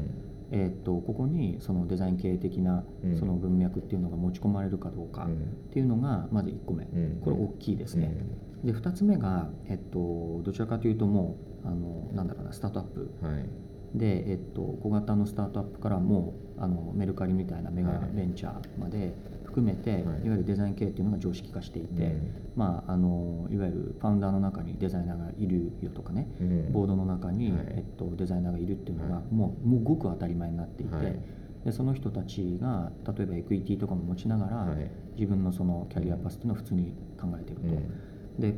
[0.55, 2.85] えー、とここにそのデザイン系的な
[3.19, 6.85] その文脈っていうのが持ち込まれるかどうかっていうのがまず1個目、
[7.25, 8.15] これ大きいですね。
[8.63, 19.13] で2つ目が、えっと、どちらかというともうあのなんだろうなスタートアップ、はい、で、えっと、小型のスタートアップからもあのメルカリみたいなメガベンチャーまで、
[19.55, 31.21] 含めて、はい、いわゆるデザイン系っていうのが常識化していて、うん、まあ、あのいわゆるファウンダーの中にデザイナーがいるよとかね、うん、ボードの中に、はい、えっと、デザイナーがいるっていうのが、もうもうごく当たり前になっていて、
[31.65, 34.77] でその人たちが例えばエクイティとかも持ちながら、
[35.17, 37.61] 自分のそのキャリアパスっていうのを普通に考えている
[38.37, 38.43] と。
[38.43, 38.55] で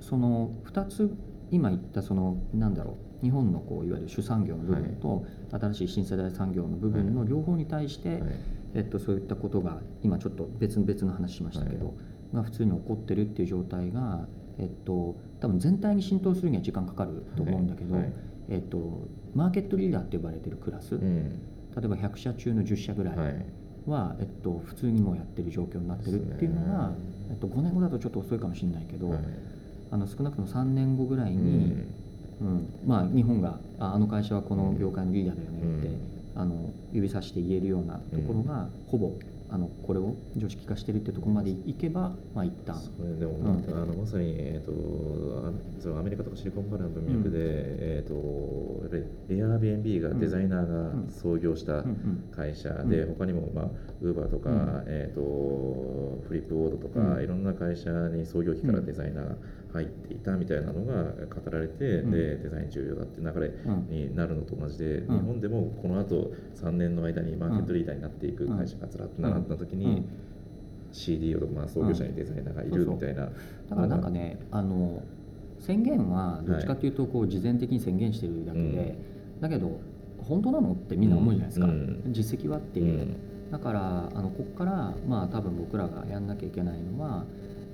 [0.00, 1.12] その2つ
[1.50, 8.22] 今言ったそのなんだろう日本のこういわゆる主産業の部分と、新しい新世代産業の部分の両方に対して、
[8.74, 14.26] えっと、そういったことが今ちょっと別々の話しましたけど、はい、が普通に起こってるっていう状態が、
[14.58, 17.96] えっと、多分全体に浸透するには時間かかると思うんだけど、
[18.48, 23.16] えっと、マーケットリーダーって呼ばれてるクラス、うん、例えば100社中の10社ぐらい
[23.86, 26.92] は、えっと、普通にもうやってる状況になってるっていうのが、
[27.30, 29.14] えっと、5年後だとちょっと遅いかもしれないけど、
[29.90, 31.94] あの少なくとも3年後ぐらいに、うん。
[32.40, 35.90] うん、まあ、日本がああの会社はこの業界のリーダーだよねって、
[36.36, 39.12] あの指さして言えるようなところがほぼ
[39.50, 42.76] あのこれを常識化してるってとこまでいけば、まあ一旦。
[42.76, 44.72] それでも、うん、あのまさに、えーと、
[45.80, 51.82] そのアメリカとかシリコンバレーの文脈で、うん、えーと、やっぱり Airbnb がデザイナーが創業した
[52.36, 53.66] 会社で、うん、他にも、まあ、
[54.02, 55.20] Uber とか、うん、えーと、
[56.28, 59.34] フリップボードとか、いろんな会社に創業期からデザイナーが
[59.72, 63.52] 入っていたみたいなのが語られて、でデザイン重要だって流れ
[63.94, 70.06] になるのと同じで、日本でもこのあと3年の間にマーケットリーダーになっていく会社がずらっと並んだ時に、
[70.90, 73.26] とか、まあ、創業者にデザイナーがいるみたいな、
[73.68, 75.02] だからなんかねあの
[75.58, 78.96] 宣言はどっちかというとこう事前的に宣言してるだけで、
[79.40, 79.80] だけど
[80.22, 81.68] 本当なのってみんな思うじゃないですか、
[82.08, 82.80] 実績はって。
[82.80, 83.16] いう、
[83.50, 87.24] だからあのここからまあ多分僕らがやんなきゃいけないのは、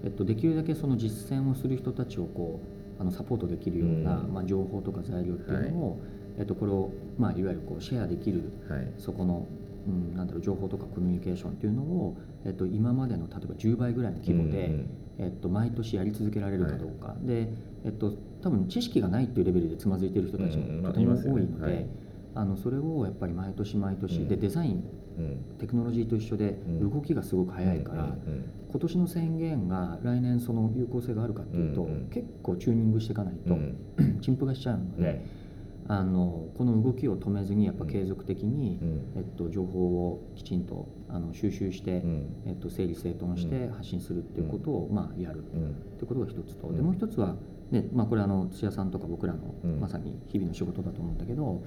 [0.05, 2.61] えっと、できるだけその実践をする人たちをこ
[2.99, 6.01] うあのサポートできるような、まあ、情報とか材料っていうのを、
[6.39, 8.53] えっと、これを、まあ、いわゆるこうシェアできる、
[8.99, 9.47] そこの
[9.87, 14.89] うん、なんだろう情報とかコミュニケーションっていうのを、えっと、今までの例えば10倍ぐらいの規模で、うんうん、
[15.19, 17.49] えっと、毎年やり続けられるかどうか、はい、で、
[17.85, 21.87] えっと、多分知識がないっていうレベルでつまずいてる人たちもとても多いので、
[22.35, 24.83] あのそれをやっぱり毎年毎年、うん、でデザイン、うん、
[25.59, 28.17] テクノロジーと一緒で動きがすごく早いから、
[28.71, 33.57] 今年の宣言が来年その有効性があるかっていうと、結構チューニングしていかないと、
[34.21, 35.45] 陳腐がしちゃうので。
[35.87, 47.37] あのこの動きを止めずにやっぱ継続的に、うん、えっと、情報をきちんとあの収集して、うん、えっと、整理整頓して発信するっていうことを、まあ、やるっていうことが一つと、でもう一つは、
[47.71, 51.63] ねまあ、これあの土屋さんとか僕らの、まさに日々の仕事だと思うんだけど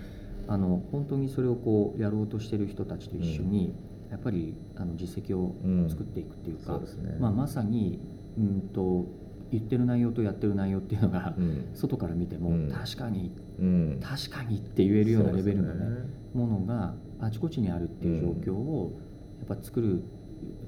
[0.48, 3.76] あの本当にそれをこうやろうとしてる人たちと一緒に、
[4.10, 5.56] やっぱりあの実績を
[5.89, 8.00] 作っていくっていうか、ね、まあ、まさに
[8.38, 9.06] うんと
[9.52, 16.18] 言ってる内容とやってる内容っていうのが、うん、外から見ても、確かに、うん、確かにって言えるようなレベルのね、ね。
[16.34, 19.00] ものがあちこちにあるっていう状況を
[19.39, 20.04] やっぱ作る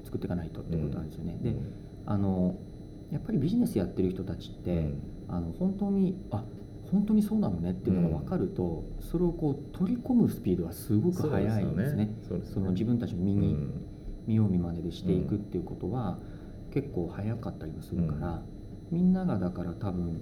[0.04, 1.38] 作っていかないとってことなんですよね。
[1.42, 1.54] で
[2.06, 2.56] あの
[3.10, 4.92] やっぱりビジネスやってる人たちって、
[5.28, 6.44] あの本当にあ
[6.92, 12.10] 本当にそうなのねっていうのが分かると、それをこう取り込むスピードはすごく速いんですね。
[12.28, 13.56] そ、ね、の自分たちの身に、
[14.26, 16.18] 見よう見まねでしていくっていうことは、
[16.72, 18.42] 結構早かったりもするから、
[18.90, 20.20] みんながだから多分、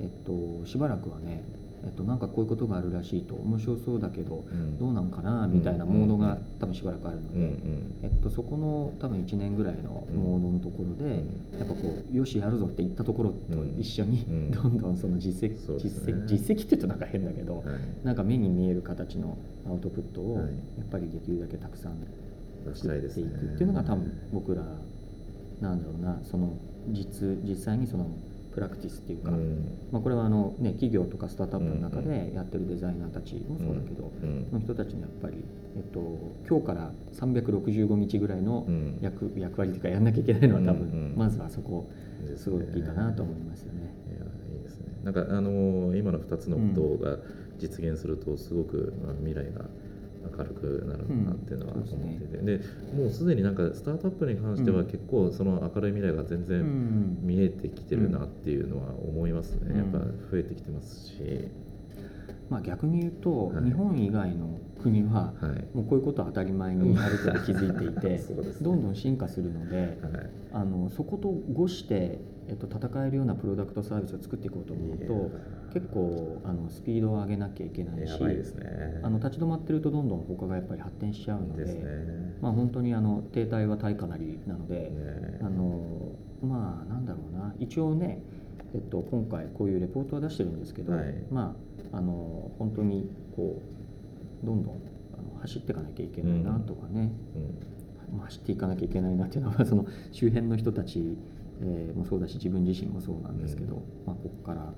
[0.00, 1.44] えっと、しばらくはね、
[1.84, 3.34] えっと、なんかこういうことがあるらしいと。
[3.34, 4.44] 面白そうだけど、
[4.78, 7.56] どうなんかなみたいなモードが多分しばらくあるので、
[8.02, 11.24] えっと、そこの多分1年ぐらいのモードのところで、
[11.58, 11.80] やっぱこ
[12.12, 17.64] うよしやるぞって言ったところと一緒に、どんどんその実績実績実績って言うとなんか変だけど、
[18.04, 19.36] なんか目に見える形の
[19.68, 20.44] アウトプットをや
[20.84, 21.92] っぱりできるだけたくさん
[22.74, 24.62] 作っていくっていうのが多分僕ら
[25.60, 26.56] なんだろうなその
[26.88, 28.06] 実実際にその
[28.54, 35.42] プラクティスっていうか、うん、まあ、これはあの、ね、企業とかスタートアップの中でやってるデザイナーたちもそうだけど、うん、の人たちにやっぱり、
[35.76, 36.00] えっと、
[36.48, 38.66] 今日から365日ぐらいの
[39.00, 41.90] 役,、役割というかやんなきゃいけないのは多分、まずはそこ
[42.36, 43.94] すごいいいかなと思いますよね。
[44.54, 44.86] いいですね。
[45.02, 47.18] なんかあの今の2つのことが
[47.58, 49.64] 実現するとすごく、まあ、未来が
[50.36, 51.86] 明るくなるなっていうのは思っ
[52.18, 52.64] てて、うん、で、ね、
[52.96, 61.48] もうすでになんかスタートアップに関しては結構その明るい未来が全然見えてきてるなっていうのは思いますね、やっぱ増えてきてますし。
[62.52, 65.32] まあ、逆に言うと、はい、日本以外の国は、
[65.72, 68.08] もうこういうことは当たり前にある程度気づいていて、
[68.44, 69.90] ね、どんどん進化するので、はい、
[70.52, 75.30] あのそことごしてえっと、戦えるようなプロダクトサービスを作っていこうと思うと
[75.72, 81.80] 結構あのスピードを上げなきゃいけないし、ね、あの立ち止まってるとどんどん他がやっぱり発展しちゃうので、ね、
[82.40, 87.54] まあ、本当にあの停滞は対価なりなので、ね、あのまあなんだろうな。
[87.60, 88.20] 一応ね、
[88.74, 93.62] えっと、今回こういうレポートは出してるんですけど、はい、まああの本当にこ
[94.42, 94.82] うどんどん
[95.40, 97.12] 走っていかなきゃいけないなとかね、
[98.10, 98.16] うん。
[98.16, 101.16] うん、走っていかなきゃいけないなっていうのは その周辺の人たち
[101.62, 104.74] えー、もそうだし自分自身もそうなんですけど、うん、まあ、ここから、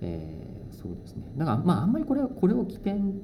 [0.00, 1.30] えー、そうですね。
[1.36, 3.14] だからまああんまりこれこれを起点、うん、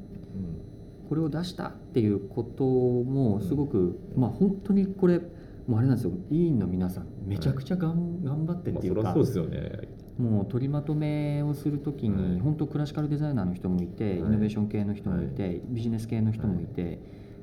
[1.09, 5.20] これを出したっていうこともすごく、うん、まあ本当にこれ
[5.66, 6.12] もうあれなんですよ。
[6.31, 17.00] 委員の皆さんめちゃくちゃがん、はい、頑張ってっていうか、まあ、そうですよねもう取りまとめをするときに、はい、本当クラシカルデザイナーの人もいて、はい、イノベーション系の人もいて、ビジネス系の人もいて、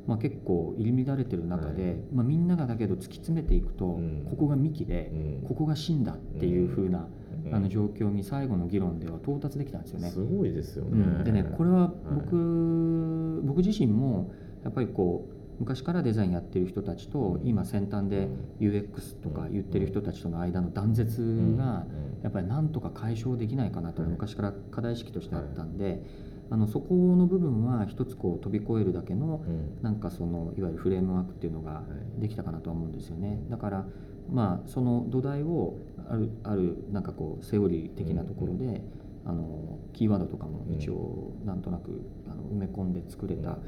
[0.09, 7.07] まあ、結構入り乱れてる中で、はい、まあ、みんながだけど突き詰めていくと、うん、ここが幹で、うん、ここが芯だっていうふうな、
[7.45, 10.09] うん、あの状況に最後の議論では到達できたんですよね。
[10.09, 14.31] すごいですよね、でねこれは僕はい、僕自身も
[14.63, 18.29] やっぱりこう昔からデザインやってる人たちと今先端で
[18.59, 21.21] UX とか言ってる人たちとの間の断絶
[21.57, 21.85] が
[22.23, 26.01] やっぱりなんとか解消できないかなと昔から課題意識としてあったんで
[26.49, 29.43] あのそこの部分は一つこう飛び越えるだけの、
[29.83, 31.83] なんかそのいわゆるフレームワークっていうのが
[32.17, 33.39] できたかなとは思うんですよね。
[33.51, 33.85] だから
[34.31, 35.77] まあその土台を
[36.09, 38.81] あるあるなんかこうセオリー的なところで、
[39.25, 43.59] あのキーワードとかも一応なんとなくあの埋め込んで作れた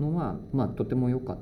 [0.00, 1.38] のは、まあとても良かっ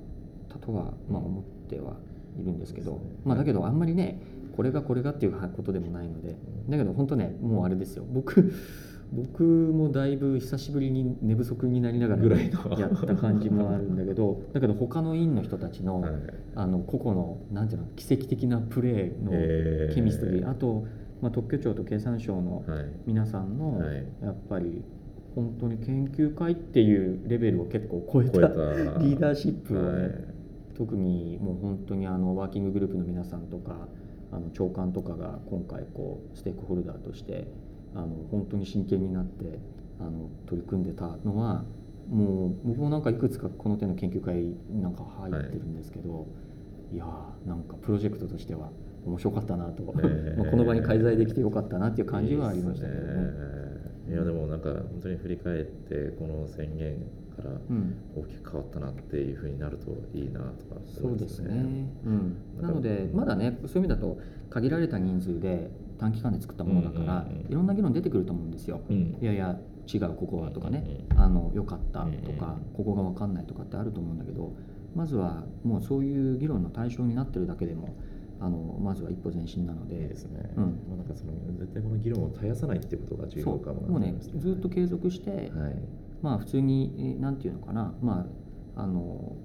[0.48, 1.96] たとはまあ思っては
[2.38, 4.20] いるんですけど、まあだけどあんまりね
[4.57, 6.36] これがこれがっていうことでもないので
[6.68, 8.04] だけど本当ねもうあれですよ。
[8.09, 8.52] 僕
[9.12, 16.12] 僕もだいぶ久しぶりに寝不足になりながら、ね、やった感じもあるんだけどだけど他の院の人たちのはい、
[16.57, 20.86] あの個々のなんていうの奇跡的なプレーのケミストリー、えー、あと、
[21.22, 22.64] まあ、特許庁と経産省の
[23.07, 24.82] 皆さんの、はい、やっぱり
[25.37, 30.12] 本当に研究会っていうレベルを結構超えたリーダーシップをね、はい、
[30.74, 33.87] 特にもう本当にあのワーキンググループの皆さんとか
[34.32, 37.47] あの長官とかが今回こうステークホルダーとして
[37.95, 39.59] あの本当に真剣になって
[40.01, 41.64] あの取り組んでたのは
[42.09, 46.24] もう僕もなんかいくつかこの手の研究会なんか入ってるんですけど、は
[46.93, 48.70] い、いやーなんかプロジェクトとしては
[49.05, 50.34] 面白かったなと、え。
[50.34, 53.07] ー、 まあこの場に介在できてよかったなっていう感じはありましたけどね。
[54.09, 56.96] いやでもなんか本当に振り返ってこの宣言
[57.36, 57.50] から
[58.16, 64.18] 大きく変わったなっていうふうになるといいなとか、ね、そうですね、うん、なのでまだねそういう意味だと
[64.50, 68.82] 限られた人数で短期間で作ったものだから、いろんな議論出てくると思うんですよ。
[68.90, 69.59] うん、いやいや
[69.92, 70.84] 違うここはとかね、
[71.16, 74.52] あの良かったとか、ここが分かんないとかってあると思うんだけど
[74.94, 77.96] まずはもうそういう議論の対象になってるだけでも
[78.41, 79.97] あのまずは一歩前進なので。
[79.97, 80.62] ですね、うん。
[80.62, 84.14] まあ、なんかその絶対この議論を絶やさないっていうことが重要かももうね。
[84.20, 85.51] ずっと継続して、はい、
[86.22, 87.95] まあ普通に何て言うのかな。
[88.03, 88.26] ま
[88.76, 89.37] ああの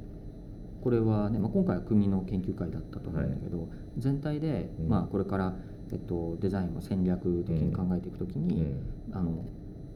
[0.81, 3.67] これはね、まあ、今回は国の研究会だったと思うんだけど、はい、
[3.99, 5.53] 全体で、まあ、これから
[5.91, 9.43] えっと、デザインを戦略的に考えていくときに、うん、あの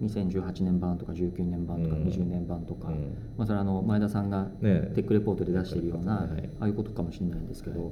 [0.01, 7.89] 2018年版とか19年版とか20年版とか、うん、まあ、それはあの前田さんがテックレポートで出しているような、ね、ああいうことかもしれないんですけど、は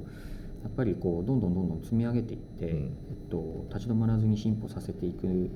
[0.64, 5.50] やっぱりこうどんどんどんどん積み上げていって、うん、えっと、立ち止まらずに進歩させていく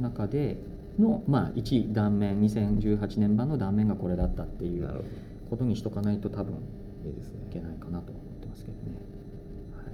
[0.00, 0.56] 中で
[0.98, 5.04] の、まあ、1断面2018年版の断面がこれだったっていう
[5.50, 9.13] ことにしとかないと多分いけないかなと思ってますけどね。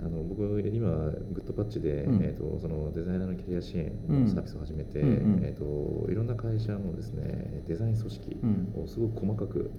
[0.02, 0.42] あの僕
[0.72, 0.88] 今
[1.32, 8.40] グッドパッチで、うん、えーと、そのデザイナーのキャリア支援のサービスを始めて、うん、えーと、いろんな会社のですねデザイン組織
[8.82, 9.70] をすごく細かく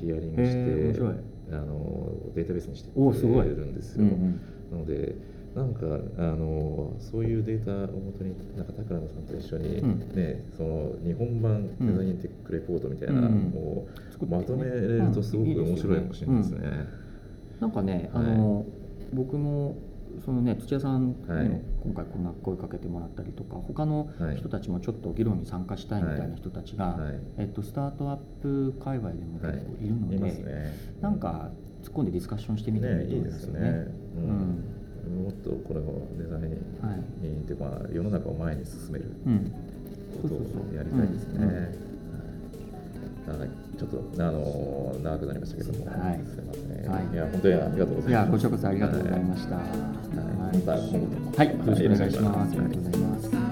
[0.00, 4.02] ヒアリングして、うん、あのデータベースにしてるんですよ。
[4.02, 4.40] うんうん、
[4.72, 5.14] なので
[5.54, 5.86] なんか
[6.18, 13.88] あのそういうデータをもとになんか高野さんと一緒に、ねその日本版デザインテックレポートみたいなのを
[14.28, 17.04] まとめれるとすごく面白いかもしれないですね。
[17.60, 18.66] なんかね、あの、はい
[19.14, 19.78] 僕も
[20.24, 30.32] そのね土屋さんにも今回こんな声かけてもらったりとか、はい、他の人たちもちょっと議論に参加したいみたいな人たちが、はい、えっと、スタートアップ界隈でも結構いるので、はい。
[30.32, 31.50] ね、なんか
[31.82, 33.60] 突っ込んでディスカッションしてみたいと思いますよね。
[33.60, 33.86] ねいいね。
[35.06, 39.10] うん、もっとこれをデザインに、はい、っていうか世の中を前に進める
[40.22, 40.38] ことを
[40.74, 41.93] やりたいですね。
[43.26, 43.48] はい、
[43.78, 48.08] ちょっとあの長くなりましたけども、はい、すみません、はい、いや本当にありがとうございます。
[48.10, 49.56] いやこちらこそありがとうございました。
[49.56, 49.64] はい、
[50.58, 51.32] また今後とも。
[51.36, 52.52] はい、よろしくお願いします。
[52.52, 53.43] ありがとうございます。